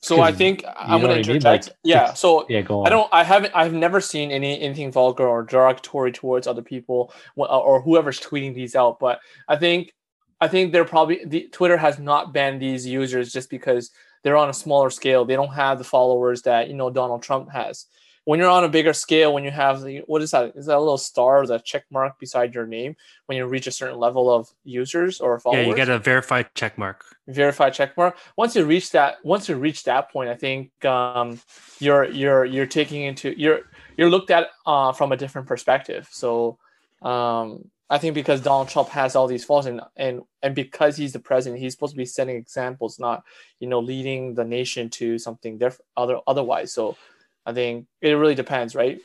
[0.02, 1.38] so i think i'm gonna what I mean?
[1.38, 2.88] interject Like, yeah so yeah, go on.
[2.88, 3.10] I don't.
[3.12, 3.56] I haven't.
[3.56, 8.76] I've never seen any anything vulgar or derogatory towards other people or whoever's tweeting these
[8.76, 9.00] out.
[9.00, 9.94] But I think,
[10.42, 13.92] I think they're probably the Twitter has not banned these users just because
[14.24, 15.24] they're on a smaller scale.
[15.24, 17.86] They don't have the followers that you know Donald Trump has.
[18.26, 20.54] When you're on a bigger scale, when you have the what is that?
[20.56, 22.96] Is that a little star or that check mark beside your name
[23.28, 25.64] when you reach a certain level of users or followers?
[25.64, 27.06] Yeah, you get a verified check mark.
[27.28, 28.18] verified check mark.
[28.36, 31.40] Once you reach that, once you reach that point, I think um,
[31.80, 33.62] you're you're you're taking into you're
[33.96, 36.08] you're looked at uh, from a different perspective.
[36.12, 36.58] So
[37.04, 41.14] um, I think because Donald Trump has all these faults and and and because he's
[41.14, 43.24] the president, he's supposed to be setting examples, not
[43.60, 46.74] you know leading the nation to something different other otherwise.
[46.74, 46.98] So
[47.46, 49.00] I think it really depends, right?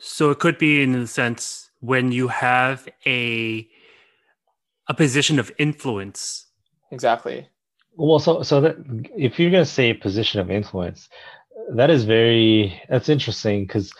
[0.00, 3.68] So it could be in the sense when you have a
[4.88, 6.46] a position of influence.
[6.92, 7.48] Exactly.
[7.96, 8.76] Well, so so that
[9.16, 11.08] if you're gonna say position of influence,
[11.74, 13.92] that is very that's interesting because,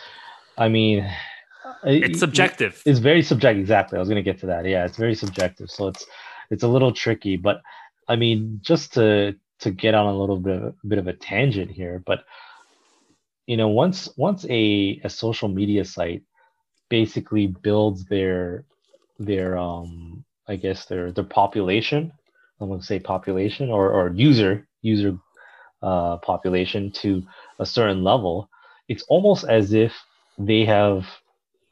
[0.57, 1.09] I mean,
[1.85, 2.83] It's subjective.
[2.87, 3.61] It's very subjective.
[3.61, 3.97] Exactly.
[3.97, 4.65] I was gonna get to that.
[4.67, 5.71] Yeah, it's very subjective.
[5.71, 6.07] So it's
[6.51, 7.37] it's a little tricky.
[7.37, 7.63] But
[8.09, 11.71] I mean, just to to get on a little bit of, bit of a tangent
[11.71, 12.25] here, but
[13.47, 16.23] you know, once once a a social media site
[16.89, 18.65] basically builds their
[19.19, 22.13] their um I guess their their population
[22.61, 25.19] I'm going to say population or, or user user
[25.83, 27.23] uh, population to
[27.59, 28.49] a certain level,
[28.89, 29.93] it's almost as if
[30.39, 31.07] they have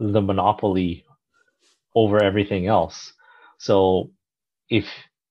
[0.02, 1.04] the monopoly
[1.94, 3.12] over everything else.
[3.58, 4.10] So
[4.68, 4.86] if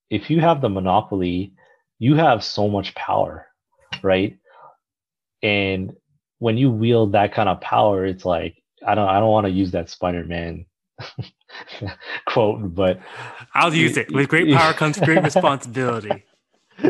[0.10, 1.53] if you have the monopoly,
[1.99, 3.47] you have so much power,
[4.01, 4.38] right?
[5.43, 5.93] And
[6.39, 8.55] when you wield that kind of power, it's like
[8.86, 10.65] I don't I don't want to use that Spider-Man
[12.27, 12.99] quote, but
[13.53, 14.12] I'll use it.
[14.12, 16.23] With great power comes great responsibility.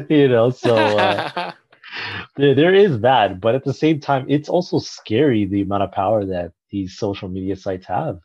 [0.09, 1.51] you know, so uh,
[2.37, 5.91] there, there is that, but at the same time, it's also scary the amount of
[5.91, 8.19] power that these social media sites have.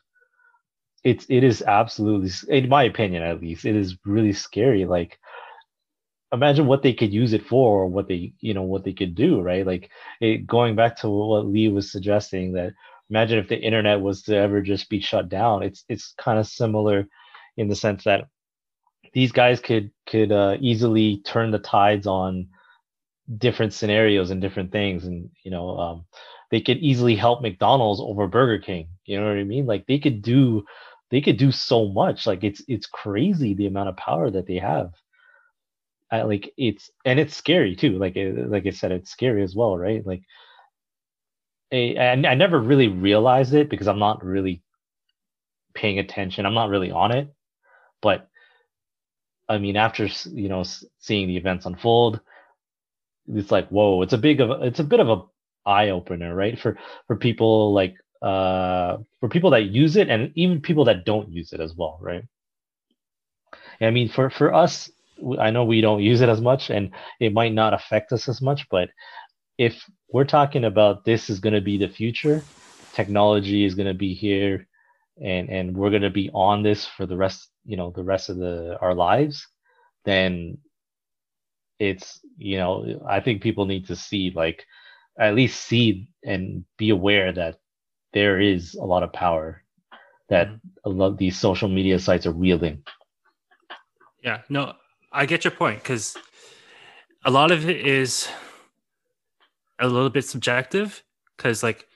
[1.03, 4.85] It's it is absolutely, in my opinion, at least, it is really scary.
[4.85, 5.19] Like,
[6.33, 9.15] imagine what they could use it for, or what they you know what they could
[9.15, 9.65] do, right?
[9.65, 9.89] Like,
[10.21, 12.73] it, going back to what Lee was suggesting that
[13.09, 15.63] imagine if the internet was to ever just be shut down.
[15.63, 17.07] It's it's kind of similar
[17.57, 18.27] in the sense that
[19.13, 22.47] these guys could could uh, easily turn the tides on
[23.37, 26.05] different scenarios and different things, and you know um,
[26.51, 28.87] they could easily help McDonald's over Burger King.
[29.05, 29.65] You know what I mean?
[29.65, 30.65] Like they could do
[31.09, 32.27] they could do so much.
[32.27, 34.93] Like it's it's crazy the amount of power that they have.
[36.11, 37.97] I, like it's and it's scary too.
[37.97, 40.05] Like eh, like I said, it's scary as well, right?
[40.05, 40.23] Like
[41.71, 44.63] and I never really realized it because I'm not really
[45.73, 46.45] paying attention.
[46.45, 47.33] I'm not really on it.
[48.01, 48.29] But
[49.49, 50.63] I mean, after you know
[50.99, 52.21] seeing the events unfold,
[53.27, 54.01] it's like whoa!
[54.01, 55.21] It's a big of it's a bit of a
[55.67, 56.59] eye opener, right?
[56.59, 56.77] For
[57.07, 61.53] for people like uh for people that use it and even people that don't use
[61.53, 62.23] it as well, right?
[63.81, 64.89] I mean, for for us,
[65.39, 68.41] I know we don't use it as much, and it might not affect us as
[68.41, 68.89] much, but
[69.57, 72.43] if we're talking about this is going to be the future,
[72.93, 74.67] technology is going to be here,
[75.23, 78.29] and and we're going to be on this for the rest, you know, the rest
[78.29, 79.47] of the our lives,
[80.05, 80.57] then
[81.79, 84.65] it's you know I think people need to see like
[85.19, 87.59] at least see and be aware that
[88.13, 89.63] there is a lot of power
[90.29, 90.67] that mm-hmm.
[90.85, 92.83] a lot of these social media sites are wielding.
[94.23, 94.73] Yeah, no,
[95.11, 96.17] I get your point because
[97.25, 98.27] a lot of it is
[99.79, 101.03] a little bit subjective
[101.35, 101.87] because like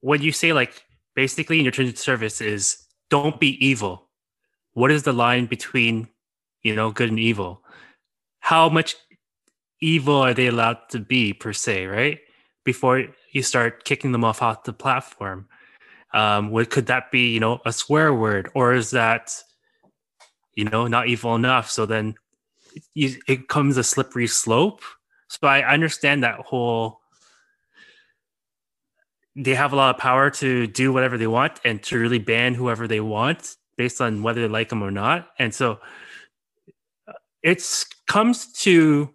[0.00, 4.08] when you say like basically in your terms of service is don't be evil
[4.74, 6.08] what is the line between
[6.62, 7.62] you know good and evil
[8.40, 8.96] how much
[9.80, 12.20] evil are they allowed to be per se right
[12.66, 15.48] before you start kicking them off off the platform.
[16.12, 19.34] Um what could that be you know a swear word or is that
[20.54, 21.70] you know not evil enough?
[21.70, 22.14] So then
[22.92, 24.82] you, it comes a slippery slope.
[25.28, 27.00] So i understand that whole
[29.36, 32.54] they have a lot of power to do whatever they want and to really ban
[32.54, 35.28] whoever they want based on whether they like them or not.
[35.38, 35.78] And so
[37.42, 37.62] it
[38.06, 39.12] comes to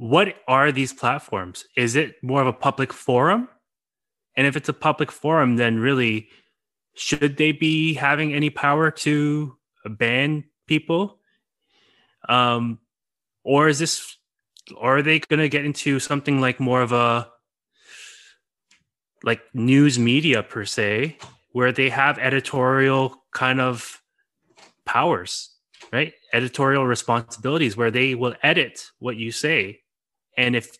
[0.00, 1.66] what are these platforms?
[1.76, 3.50] Is it more of a public forum?
[4.34, 6.30] And if it's a public forum, then really,
[6.94, 11.18] should they be having any power to ban people?
[12.30, 12.78] Um,
[13.44, 14.16] or is this,
[14.74, 17.28] or are they going to get into something like more of a
[19.22, 21.18] like news media per se,
[21.52, 24.00] where they have editorial kind of
[24.86, 25.50] powers,
[25.92, 26.14] right?
[26.32, 29.79] Editorial responsibilities where they will edit what you say.
[30.40, 30.78] And if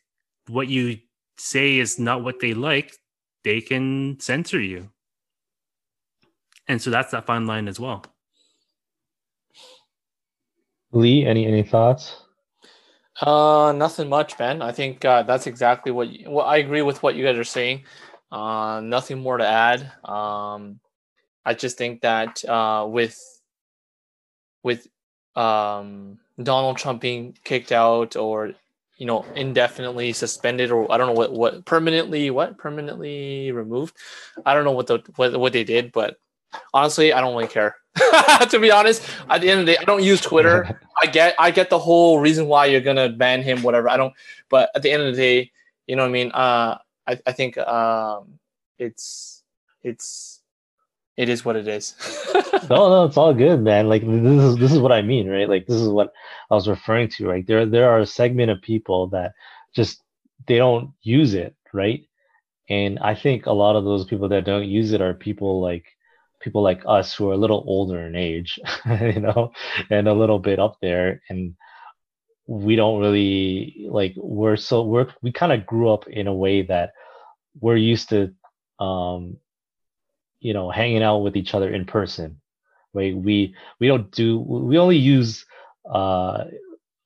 [0.49, 0.99] what you
[1.37, 2.97] say is not what they like,
[3.45, 4.89] they can censor you.
[6.67, 8.03] And so that's that fine line as well.
[10.93, 12.23] Lee, any any thoughts?
[13.21, 14.63] Uh, nothing much, Ben.
[14.63, 16.09] I think uh, that's exactly what.
[16.09, 17.85] You, well, I agree with what you guys are saying.
[18.33, 19.93] Uh, nothing more to add.
[20.09, 20.81] Um,
[21.45, 23.19] I just think that uh, with
[24.63, 24.87] with
[25.37, 28.55] um, Donald Trump being kicked out or
[29.01, 33.97] you know indefinitely suspended or I don't know what what permanently what permanently removed.
[34.45, 36.19] I don't know what the what what they did, but
[36.75, 37.77] honestly, I don't really care.
[38.51, 40.79] to be honest, at the end of the day, I don't use Twitter.
[41.03, 43.89] I get I get the whole reason why you're gonna ban him, whatever.
[43.89, 44.13] I don't,
[44.51, 45.51] but at the end of the day,
[45.87, 46.31] you know what I mean.
[46.33, 48.39] Uh, I, I think um,
[48.79, 49.43] it's
[49.83, 50.30] it's
[51.17, 51.95] it is what it is.
[52.71, 53.89] no, no, it's all good, man.
[53.89, 55.49] Like this is this is what I mean, right?
[55.49, 56.13] Like this is what
[56.51, 57.47] I was referring to, right?
[57.47, 59.33] There there are a segment of people that
[59.75, 60.03] just
[60.47, 62.05] they don't use it, right?
[62.69, 65.85] And I think a lot of those people that don't use it are people like
[66.41, 69.53] people like us who are a little older in age, you know,
[69.91, 71.55] and a little bit up there and
[72.51, 76.63] we don't really like we're so we're we kind of grew up in a way
[76.63, 76.91] that
[77.61, 78.35] we're used to
[78.81, 79.37] um
[80.41, 82.41] you know hanging out with each other in person.
[82.95, 85.47] Right we we don't do we only use
[85.91, 86.45] uh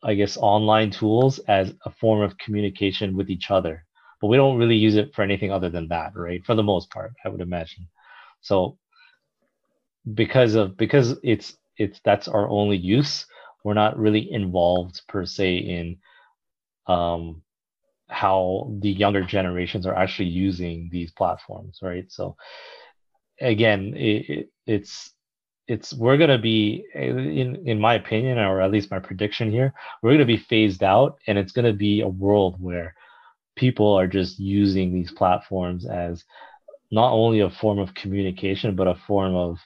[0.02, 3.84] i guess online tools as a form of communication with each other
[4.20, 6.44] but we don't really use it for anything other than that right?
[6.46, 7.88] For the most part i would imagine.
[8.42, 8.78] So
[10.14, 13.26] because of because it's it's that's our only use
[13.64, 15.96] we're not really involved per se in
[16.86, 17.42] um
[18.08, 22.10] how the younger generations are actually using these platforms right?
[22.12, 22.36] So
[23.40, 25.10] again it, it, it's
[25.66, 29.72] it's we're going to be in in my opinion or at least my prediction here
[30.02, 32.94] we're going to be phased out and it's going to be a world where
[33.56, 36.24] people are just using these platforms as
[36.90, 39.58] not only a form of communication but a form of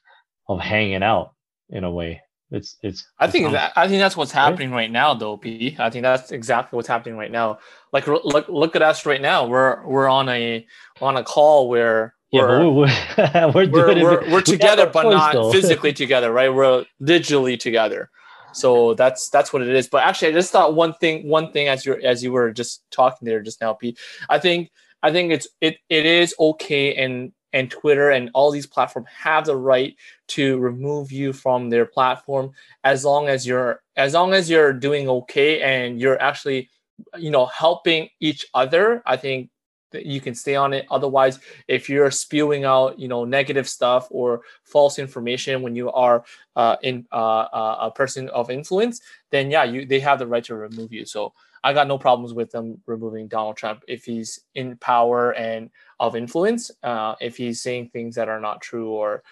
[0.48, 1.34] of hanging out
[1.70, 3.06] in a way it's it's.
[3.18, 4.84] I think that I think that's what's happening right?
[4.84, 5.36] right now, though.
[5.36, 5.76] P.
[5.78, 7.58] I think that's exactly what's happening right now.
[7.92, 9.46] Like look look at us right now.
[9.46, 10.66] We're we're on a
[11.00, 12.72] on a call where Yeah, We're- we're,
[13.16, 15.52] we're, we're doing we're, we we're together but not though.
[15.52, 16.52] physically together right?
[16.52, 18.10] We're digitally together.
[18.52, 19.88] So that's that's what it is.
[19.88, 22.82] But actually i just thought one thing one thing as you as you were just
[22.90, 23.98] talking there just now pete
[24.28, 24.70] i think
[25.02, 29.44] i think it's it it is okay and and twitter and all these platforms have
[29.44, 29.94] the right
[30.28, 32.50] to remove you from their platform
[32.84, 36.68] as long as you're as long as you're doing okay and you're actually
[37.16, 39.02] you know helping each other.
[39.06, 39.50] I think
[39.90, 40.86] that you can stay on it.
[40.90, 46.24] Otherwise if you're spewing out you know negative stuff or false information when you are
[46.56, 50.44] uh, in uh, uh, a person of influence then yeah you they have the right
[50.44, 51.04] to remove you.
[51.04, 51.32] So
[51.64, 56.14] i got no problems with them removing donald trump if he's in power and of
[56.14, 59.24] influence uh, if he's saying things that are not true or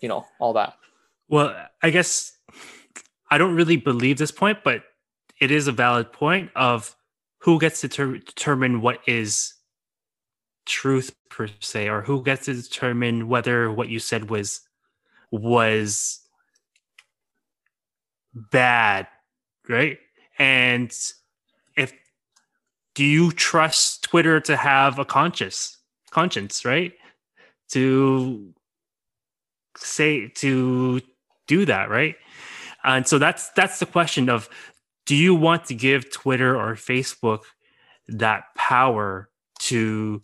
[0.00, 0.74] you know all that.
[1.28, 2.36] Well, I guess
[3.30, 4.82] I don't really believe this point, but
[5.40, 6.94] it is a valid point of
[7.38, 9.54] who gets to ter- determine what is
[10.66, 14.60] truth per se, or who gets to determine whether what you said was
[15.30, 16.20] was
[18.34, 19.06] bad,
[19.68, 19.98] right?
[20.38, 20.92] And
[21.76, 21.92] if
[22.94, 25.78] do you trust Twitter to have a conscious
[26.10, 26.92] conscience, right?
[27.70, 28.52] To
[29.76, 31.00] say to
[31.46, 32.16] do that, right?
[32.84, 34.48] And so that's that's the question of
[35.06, 37.40] do you want to give Twitter or Facebook
[38.08, 40.20] that power to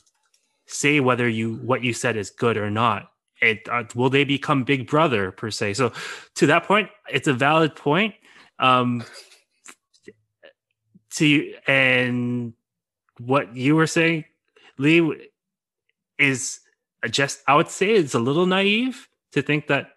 [0.73, 3.11] say whether you what you said is good or not?
[3.41, 5.75] It, uh, will they become Big Brother per se?
[5.75, 5.93] So
[6.37, 8.14] to that point, it's a valid point.
[8.59, 9.05] Um,
[11.14, 12.55] to you and
[13.18, 14.25] what you were saying,
[14.79, 15.29] Lee,
[16.18, 16.61] is
[17.11, 19.91] just I would say it's a little naive to think that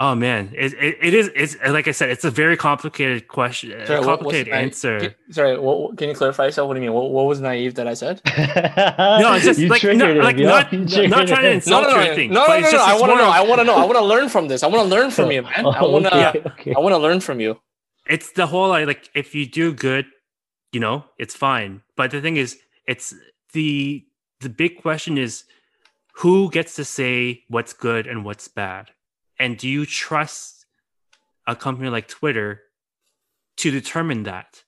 [0.00, 3.70] oh man it, it, it is it's like i said it's a very complicated question
[3.86, 4.64] Sorry, complicated naive?
[4.64, 7.26] answer Can- sorry what, what- can you clarify yourself what do you mean what, what
[7.26, 10.46] was naive that i said no it's just You like, triggered not, him, like yo.
[10.48, 11.42] not, not trying to him.
[11.42, 13.16] no, insult no, or no, anything no, no, but no, no, just I want to
[13.16, 13.30] know.
[13.30, 13.76] I want to know.
[13.76, 14.62] I want to learn from this.
[14.62, 15.66] I want to learn from you, man.
[15.66, 16.28] I want to.
[16.28, 16.74] okay, okay.
[16.74, 17.60] I want to learn from you.
[18.08, 20.06] it's the whole like, like if you do good
[20.72, 23.12] you know it's fine but the thing is it's
[23.52, 24.04] the
[24.40, 25.44] the big question is
[26.22, 28.90] who gets to say what's good and what's bad
[29.40, 30.66] and do you trust
[31.48, 32.60] a company like twitter
[33.56, 34.62] to determine that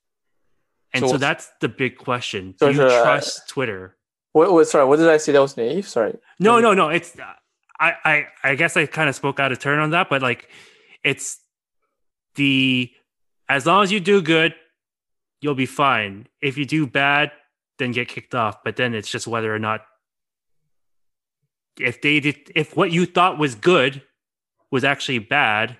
[0.95, 3.97] and So so, that's the big question So do you uh, trust twitter
[4.33, 5.87] What, what, sorry, what did I say that was naive?
[5.87, 6.17] Sorry.
[6.41, 7.15] no no no it's
[7.79, 10.49] i i, I guess i kind of spoke out of turn on that but like
[11.05, 11.39] it's
[12.35, 12.91] the
[13.49, 14.55] as long as you do good
[15.41, 17.31] you'll be fine if you do bad
[17.79, 19.85] then get kicked off but then it's just whether or not
[21.81, 24.03] if they did if what you thought was good
[24.73, 25.77] was actually bad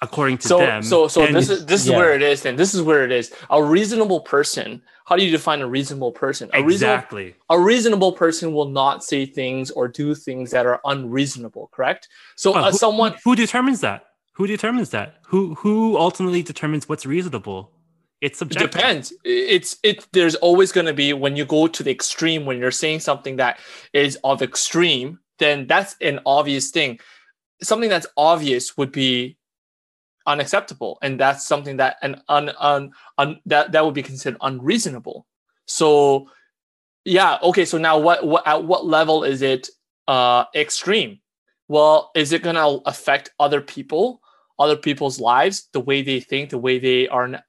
[0.00, 1.96] according to So, them so, so then- this is this is yeah.
[1.96, 2.42] where it is.
[2.42, 3.32] Then this is where it is.
[3.50, 4.82] A reasonable person.
[5.06, 6.48] How do you define a reasonable person?
[6.54, 10.80] A reasonable exactly a reasonable person will not say things or do things that are
[10.84, 11.68] unreasonable.
[11.72, 12.08] Correct.
[12.36, 17.04] So, uh, who- someone who determines that who determines that who who ultimately determines what's
[17.06, 17.70] reasonable
[18.20, 19.12] it's It subjective depends.
[19.24, 20.06] It's it.
[20.12, 23.36] There's always going to be when you go to the extreme when you're saying something
[23.36, 23.58] that
[23.92, 25.18] is of extreme.
[25.38, 27.00] Then that's an obvious thing.
[27.62, 29.36] Something that's obvious would be
[30.26, 35.26] unacceptable, and that's something that an un, un, un that that would be considered unreasonable.
[35.66, 36.28] So,
[37.04, 37.64] yeah, okay.
[37.64, 39.68] So now, what what at what level is it
[40.08, 41.20] uh extreme?
[41.68, 44.20] Well, is it going to affect other people,
[44.58, 47.42] other people's lives, the way they think, the way they are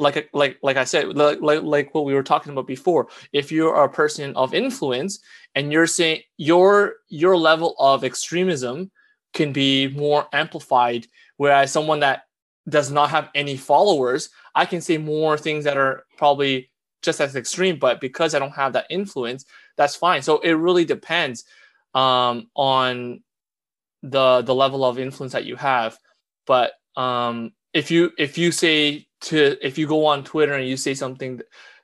[0.00, 3.08] like like like I said, like, like what we were talking about before.
[3.32, 5.20] If you're a person of influence
[5.54, 8.90] and you're saying your your level of extremism
[9.34, 12.22] can be more amplified, whereas someone that
[12.68, 16.70] does not have any followers, I can say more things that are probably
[17.02, 19.44] just as extreme, but because I don't have that influence,
[19.76, 20.22] that's fine.
[20.22, 21.44] So it really depends
[21.94, 23.22] um, on
[24.02, 25.98] the the level of influence that you have.
[26.46, 30.76] But um, if you if you say to if you go on Twitter and you
[30.76, 31.40] say something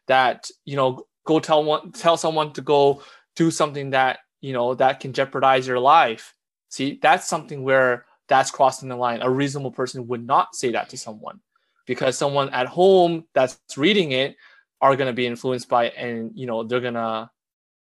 [0.06, 3.02] that you know go tell one tell someone to go
[3.34, 6.34] do something that you know that can jeopardize your life.
[6.68, 9.22] See, that's something where that's crossing the line.
[9.22, 11.40] A reasonable person would not say that to someone
[11.86, 14.36] because someone at home that's reading it
[14.80, 17.30] are going to be influenced by it and you know they're going to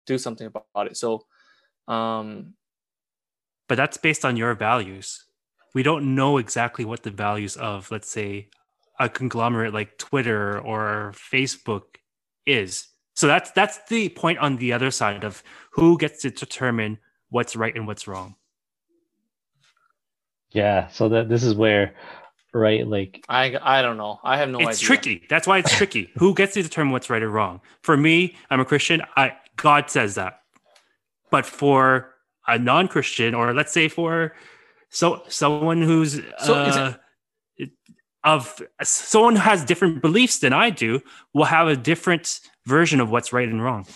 [0.07, 0.97] do something about it.
[0.97, 1.26] So
[1.88, 2.55] um
[3.70, 5.26] but that's based on your values.
[5.74, 8.49] We don't know exactly what the values of, let's say,
[9.01, 11.83] a conglomerate like Twitter or Facebook
[12.47, 12.87] is.
[13.15, 15.43] So that's that's the point on the other side of
[15.73, 16.99] who gets to determine
[17.31, 18.37] what's right and what's wrong.
[20.53, 21.95] Yeah, so that this is where,
[22.53, 22.87] right?
[22.87, 24.21] Like, I I don't know.
[24.23, 24.87] I have no it's idea.
[24.87, 25.27] tricky.
[25.29, 26.11] That's why it's tricky.
[26.19, 27.61] who gets to determine what's right or wrong?
[27.83, 29.03] For me, I'm a Christian.
[29.17, 30.41] I God says that.
[31.31, 32.15] But for
[32.47, 34.35] a non-Christian, or let's say for
[34.89, 36.97] so someone who's So is uh,
[38.25, 41.01] of someone who has different beliefs than I do,
[41.33, 43.87] will have a different version of what's right and wrong.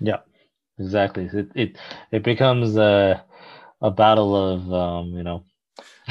[0.00, 0.18] Yeah,
[0.78, 1.28] exactly.
[1.32, 1.78] It it
[2.12, 3.24] it becomes a
[3.82, 5.44] a battle of um, you know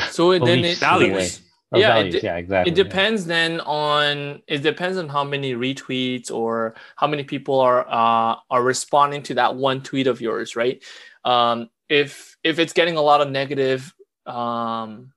[0.10, 1.14] So it, then it values.
[1.14, 1.26] way.
[1.72, 2.14] Of Yeah, it values.
[2.16, 2.72] de- yeah, exactly.
[2.72, 2.84] it yeah.
[2.84, 8.36] depends then on it depends on how many retweets or how many people are uh,
[8.50, 10.84] are responding to that one tweet of yours right
[11.26, 13.94] um, if if it's getting a lot of negative
[14.26, 15.12] um,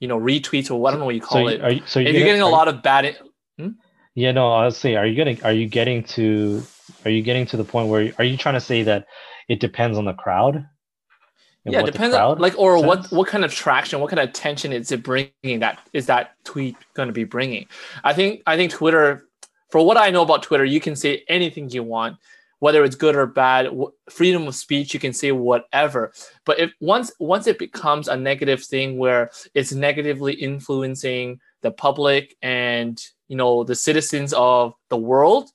[0.00, 1.62] you know retweets or what, i don't know what you call you- it.
[1.62, 3.16] are you, so if you're getting a lot of bad
[3.58, 3.68] hmm?
[4.16, 6.62] Yeah, no, I was saying, are you getting are you getting to
[7.04, 9.06] are you getting to the point where are you trying to say that
[9.48, 10.66] it depends on the crowd?
[11.64, 14.92] Yeah depends on like or what what kind of traction what kind of attention is
[14.92, 17.66] it bringing that is that tweet going to be bringing?
[18.04, 19.26] I think i think twitter
[19.70, 22.18] for what i know about twitter you can say anything you want
[22.64, 23.68] whether it's good or bad
[24.10, 26.12] freedom of speech you can say whatever
[26.46, 32.36] but if once once it becomes a negative thing where it's negatively influencing the public
[32.42, 32.94] and
[33.28, 35.50] you know the citizens of the world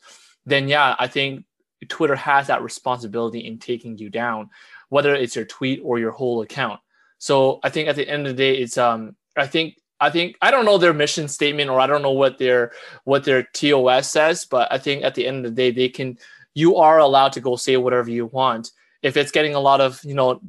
[0.45, 1.43] then yeah i think
[1.88, 4.49] twitter has that responsibility in taking you down
[4.89, 6.80] whether it's your tweet or your whole account.
[7.20, 10.36] So I think at the end of the day, it's um I think I think
[10.41, 12.72] I don't know their mission statement or I don't know what their
[13.05, 16.18] what their TOS says, but I think at the end of the day, they can
[16.54, 18.72] you are allowed to go say whatever you want.
[19.02, 20.41] If it's getting a lot of you know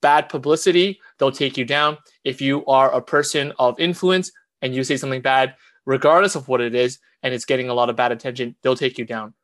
[0.00, 1.98] bad publicity, they'll take you down.
[2.24, 5.54] If you are a person of influence and you say something bad,
[5.86, 8.98] regardless of what it is, and it's getting a lot of bad attention, they'll take
[8.98, 9.34] you down.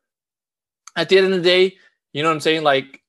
[0.96, 1.76] At the end of the day,
[2.12, 2.64] you know what I'm saying?
[2.64, 3.02] Like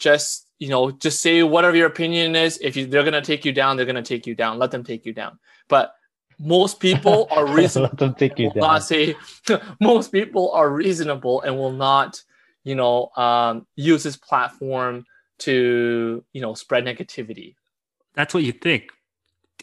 [0.00, 3.52] just you know just say whatever your opinion is if you, they're to take you
[3.52, 5.94] down they're to take you down let them take you down but
[6.40, 8.60] most people are reasonable Let them take you down.
[8.60, 9.14] not say
[9.80, 12.22] most people are reasonable and will not
[12.64, 15.04] you know um, use this platform
[15.40, 17.54] to you know spread negativity
[18.14, 18.90] That's what you think.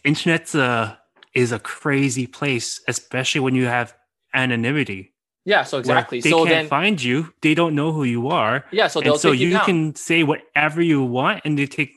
[0.04, 1.00] Internet's a
[1.34, 3.94] is a crazy place, especially when you have
[4.34, 5.14] anonymity.
[5.46, 7.34] yeah so exactly They so can't then find you.
[7.42, 8.66] They don't know who you are.
[8.72, 11.58] yeah so they'll and so take you, you down can say whatever you want and
[11.58, 11.92] they take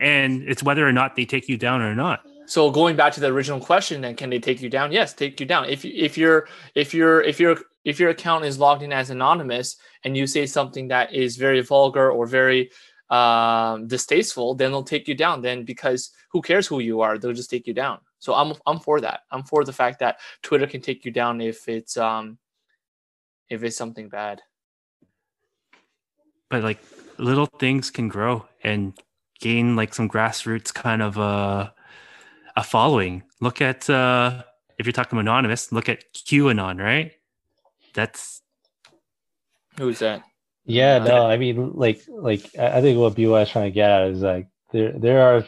[0.00, 2.20] and it's whether or not they take you down or not.
[2.46, 4.92] So going back to the original question, then can they take you down?
[4.92, 5.68] Yes, take you down.
[5.68, 9.10] If you if you're if you're if your if your account is logged in as
[9.10, 12.70] anonymous and you say something that is very vulgar or very
[13.10, 15.42] um, distasteful, then they'll take you down.
[15.42, 18.00] Then because who cares who you are, they'll just take you down.
[18.18, 19.20] So I'm I'm for that.
[19.30, 22.38] I'm for the fact that Twitter can take you down if it's um
[23.48, 24.42] if it's something bad.
[26.50, 26.78] But like
[27.18, 28.92] little things can grow and
[29.40, 31.70] gain like some grassroots kind of uh,
[32.56, 33.22] a following.
[33.40, 34.42] Look at uh
[34.78, 37.12] if you're talking anonymous, look at QAnon, right?
[37.94, 38.42] That's
[39.78, 40.22] Who's that?
[40.64, 43.74] Yeah, Uh, no, I mean, like, like I I think what BY is trying to
[43.74, 45.44] get at is like there, there are,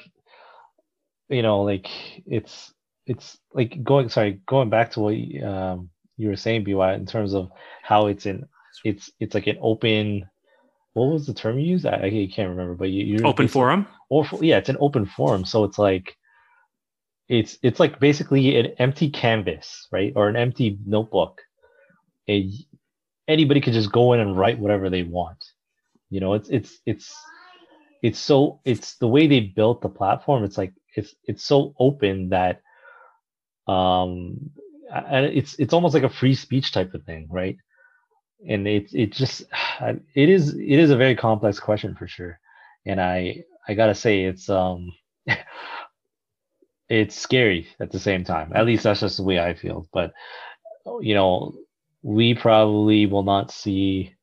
[1.29, 1.89] you know, like
[2.27, 2.73] it's,
[3.07, 7.07] it's like going, sorry, going back to what you, um, you were saying, BY, in
[7.07, 7.51] terms of
[7.83, 8.47] how it's in,
[8.85, 10.29] it's, it's like an open.
[10.93, 11.87] What was the term you used?
[11.87, 13.87] I, I can't remember, but you, you open forum.
[14.09, 15.45] or yeah, it's an open forum.
[15.45, 16.17] So it's like,
[17.29, 21.43] it's it's like basically an empty canvas, right, or an empty notebook.
[23.29, 25.45] Anybody could just go in and write whatever they want.
[26.11, 27.14] You know, it's it's it's
[28.03, 30.45] it's so it's the way they built the platform.
[30.45, 32.62] It's like it's it's so open that
[33.66, 34.51] um
[34.93, 37.57] and it's it's almost like a free speech type of thing, right?
[38.49, 39.45] And it it just
[39.81, 42.39] it is it is a very complex question for sure.
[42.87, 44.93] And I I gotta say it's um
[46.89, 48.53] it's scary at the same time.
[48.55, 49.89] At least that's just the way I feel.
[49.93, 50.12] But
[51.01, 51.55] you know,
[52.03, 54.14] we probably will not see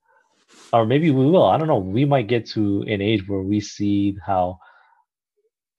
[0.72, 1.45] or maybe we will.
[1.45, 1.78] I don't know.
[1.78, 4.59] We might get to an age where we see how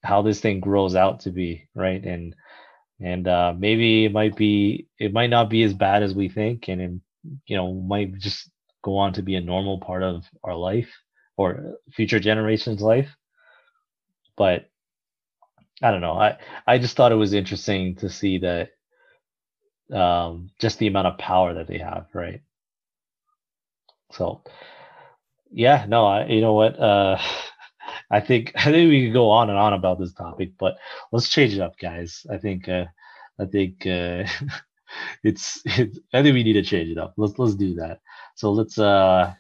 [0.03, 2.03] how this thing grows out to be, right?
[2.05, 2.35] And
[3.01, 6.69] and uh, maybe it might be it might not be as bad as we think,
[6.69, 6.93] and it,
[7.47, 8.51] you know might just
[8.83, 10.91] go on to be a normal part of our life
[11.37, 13.11] or future generations' life.
[14.37, 14.67] But
[15.83, 16.15] I don't know.
[16.19, 18.71] I I just thought it was interesting to see that
[19.93, 22.41] um, just the amount of power that they have, right?
[24.13, 24.43] So
[25.51, 26.79] yeah, no, I, you know what?
[26.79, 27.19] Uh,
[28.11, 30.77] I think I think we could go on and on about this topic, but
[31.13, 32.27] let's change it up, guys.
[32.31, 32.87] I think uh,
[33.41, 34.25] I think uh,
[35.25, 37.15] it's, I think we need to change it up.
[37.17, 38.01] Let's let's do that.
[38.37, 39.35] So let's uh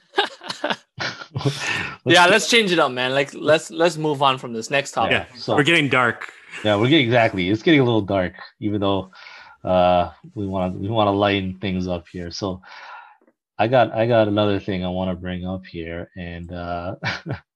[2.05, 3.12] yeah, let's change it up, man.
[3.12, 5.12] Like let's let's move on from this next topic.
[5.12, 6.32] yeah, so We're getting dark.
[6.64, 7.51] yeah, we're getting exactly.
[7.51, 9.11] It's getting a little dark, even though
[9.64, 12.30] uh we want to we want to lighten things up here.
[12.30, 12.62] So
[13.59, 16.97] I got I got another thing I want to bring up here, and uh,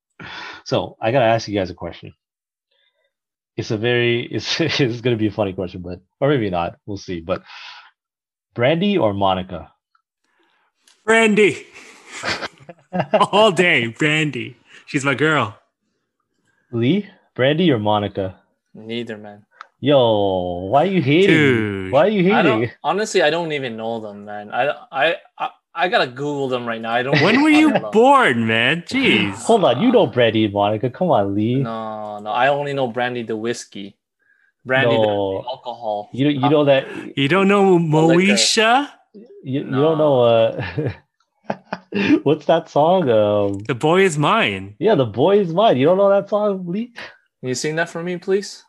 [0.65, 2.15] so I gotta ask you guys a question.
[3.57, 6.79] It's a very it's it's gonna be a funny question, but or maybe not.
[6.87, 7.21] We'll see.
[7.21, 7.43] But
[8.55, 9.73] Brandy or Monica?
[11.05, 11.67] Brandy.
[13.33, 14.57] All day, Brandy.
[14.87, 15.59] She's my girl.
[16.73, 18.41] Lee, Brandy or Monica?
[18.75, 19.45] Neither, man.
[19.81, 21.29] Yo, why are you hating?
[21.29, 21.93] Dude.
[21.93, 22.71] Why are you I hating?
[22.83, 24.51] honestly, I don't even know them, man.
[24.51, 26.91] I, I, I, I gotta Google them right now.
[26.93, 27.21] I don't.
[27.23, 28.83] When were you born, man?
[28.83, 29.35] Jeez.
[29.45, 30.91] Hold on, you know Brandy and Monica.
[30.91, 31.57] Come on, Lee.
[31.57, 32.31] No, no.
[32.31, 33.97] I only know Brandy the whiskey,
[34.67, 35.43] Brandy No.
[35.43, 36.11] the alcohol.
[36.13, 36.85] You you know that
[37.17, 38.91] You don't know Moesha?
[39.15, 40.91] you, you don't know uh
[42.23, 43.09] what's that song?
[43.09, 44.75] Um The boy is mine.
[44.79, 45.77] yeah, the boy is mine.
[45.77, 46.93] You don't know that song, Lee?
[47.41, 48.65] Can you sing that for me, please?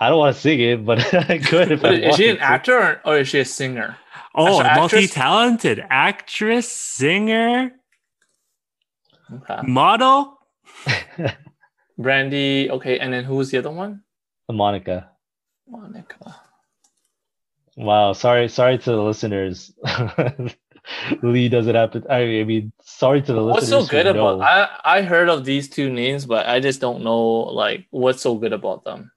[0.00, 0.98] I don't want to sing it, but
[1.30, 2.42] I could if I Is she an to.
[2.42, 3.96] actor or, or is she a singer?
[4.34, 4.78] Oh, Actress?
[4.92, 7.72] multi-talented actress, singer,
[9.32, 9.60] Okay.
[9.66, 10.38] model.
[11.98, 12.70] Brandy.
[12.70, 14.02] Okay, and then who's the other one?
[14.50, 15.10] Monica.
[15.68, 16.36] Monica.
[17.76, 19.72] Wow, sorry, sorry to the listeners.
[21.22, 22.12] Lee doesn't have to.
[22.12, 23.86] I mean, sorry to the What's listeners.
[23.86, 24.38] so good about?
[24.38, 24.44] know.
[24.44, 28.34] I I heard of these two names, but I just don't know like what's so
[28.36, 29.12] good about them.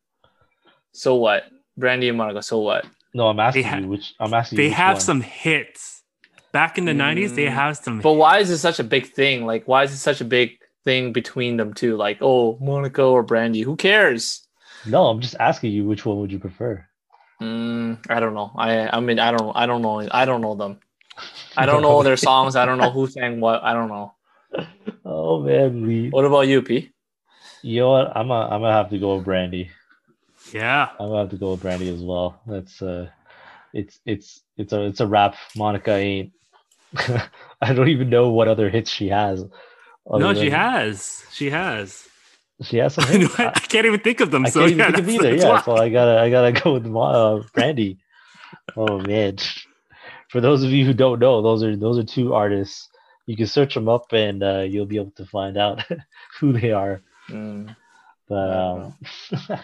[0.92, 1.44] So what?
[1.78, 2.42] Brandy and Monica.
[2.44, 2.86] So what?
[3.14, 4.14] No, I'm asking ha- you which.
[4.20, 4.58] I'm asking.
[4.58, 5.02] They which have one.
[5.02, 6.04] some hits.
[6.52, 7.52] Back in the 90s, they Mm.
[7.52, 9.46] have some But why is it such a big thing?
[9.46, 10.52] Like, why is it such a big
[10.86, 11.98] thing between them two?
[11.98, 13.60] Like, oh, Monica or Brandy?
[13.62, 14.48] Who cares?
[14.86, 16.86] No, I'm just asking you which one would you prefer.
[17.42, 18.52] Mm, I don't know.
[18.56, 19.52] I I mean, I don't.
[19.54, 20.08] I don't know.
[20.10, 20.80] I don't know them.
[21.58, 22.56] I don't know their songs.
[22.56, 23.64] I don't know who sang what.
[23.64, 24.14] I don't know.
[25.04, 26.10] Oh man, Lee.
[26.10, 26.92] What about you, P?
[27.62, 28.16] You know what?
[28.16, 29.72] I'm a, I'm gonna have to go with Brandy.
[30.54, 30.90] Yeah.
[31.00, 32.40] I'm gonna have to go with Brandy as well.
[32.46, 33.10] That's uh,
[33.74, 35.36] it's it's it's a it's a rap.
[35.56, 36.32] Monica ain't.
[37.62, 39.44] I don't even know what other hits she has.
[40.10, 41.26] other No, she has.
[41.32, 42.08] She has.
[42.62, 43.40] She has some I hits.
[43.40, 44.46] I, can't even think of them.
[44.46, 45.36] I so can't even yeah, think of either.
[45.36, 45.62] Yeah, why.
[45.62, 47.98] so I gotta I gotta go with Mo- uh, Brandy.
[48.78, 49.38] Oh man!
[50.36, 52.90] For those of you who don't know, those are those are two artists.
[53.26, 55.82] You can search them up and uh, you'll be able to find out
[56.42, 57.00] who they are.
[57.30, 57.74] Mm,
[58.28, 58.98] But um,
[59.50, 59.58] all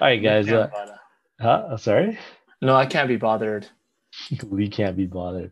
[0.00, 0.48] right, guys.
[0.52, 0.70] Uh,
[1.40, 1.76] huh?
[1.78, 2.16] Sorry.
[2.62, 3.66] no, I can't be bothered.
[4.48, 5.50] we can't be bothered.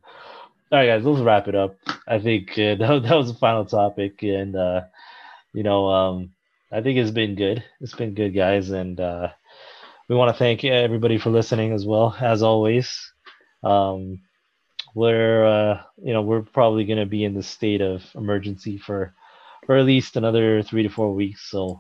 [0.71, 1.75] All right, guys, let's wrap it up.
[2.07, 4.83] I think uh, that, that was the final topic, and uh,
[5.53, 6.31] you know, um,
[6.71, 7.65] I think it's been good.
[7.81, 9.31] It's been good, guys, and uh,
[10.09, 12.15] we want to thank everybody for listening as well.
[12.21, 13.13] As always,
[13.63, 14.21] um,
[14.95, 19.15] we're uh, you know we're probably going to be in the state of emergency for
[19.69, 21.51] for at least another three to four weeks.
[21.51, 21.79] So,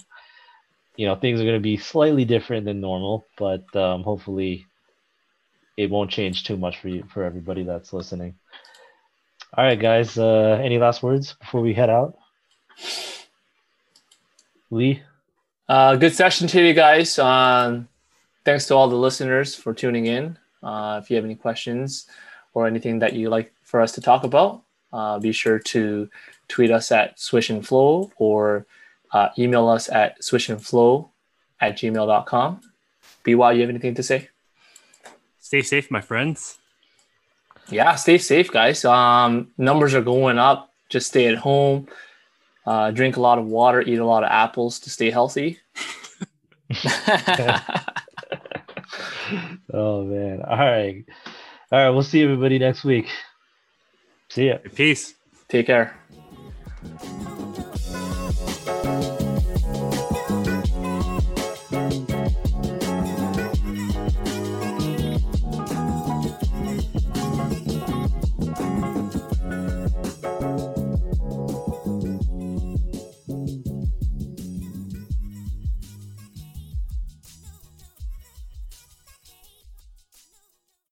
[0.97, 4.67] you know, things are going to be slightly different than normal, but um, hopefully
[5.79, 8.35] it won't change too much for you for everybody that's listening.
[9.57, 10.19] All right, guys.
[10.19, 12.19] Uh, any last words before we head out?
[14.71, 15.03] Lee.
[15.67, 17.19] Uh, good session today, guys.
[17.19, 17.89] Um,
[18.45, 20.39] thanks to all the listeners for tuning in.
[20.63, 22.07] Uh, if you have any questions
[22.55, 26.09] or anything that you like for us to talk about, uh, be sure to
[26.49, 28.67] tweet us at Swish and Flow or
[29.13, 31.09] uh, email us at swishandflow
[31.61, 32.61] at gmail.com.
[33.25, 34.29] BY, you have anything to say?
[35.41, 36.59] Stay safe, my friends.
[37.71, 38.85] Yeah, stay safe, guys.
[38.85, 40.73] Um, numbers are going up.
[40.89, 41.89] Just stay at home.
[42.65, 43.83] Uh, drink a lot of water.
[43.83, 45.59] Eat a lot of apples to stay healthy.
[49.73, 50.43] oh man.
[50.43, 51.05] All right.
[51.73, 51.91] All right.
[51.91, 53.09] We'll see everybody next week.
[54.31, 54.59] See ya.
[54.75, 55.15] Peace.
[55.49, 55.97] Take care.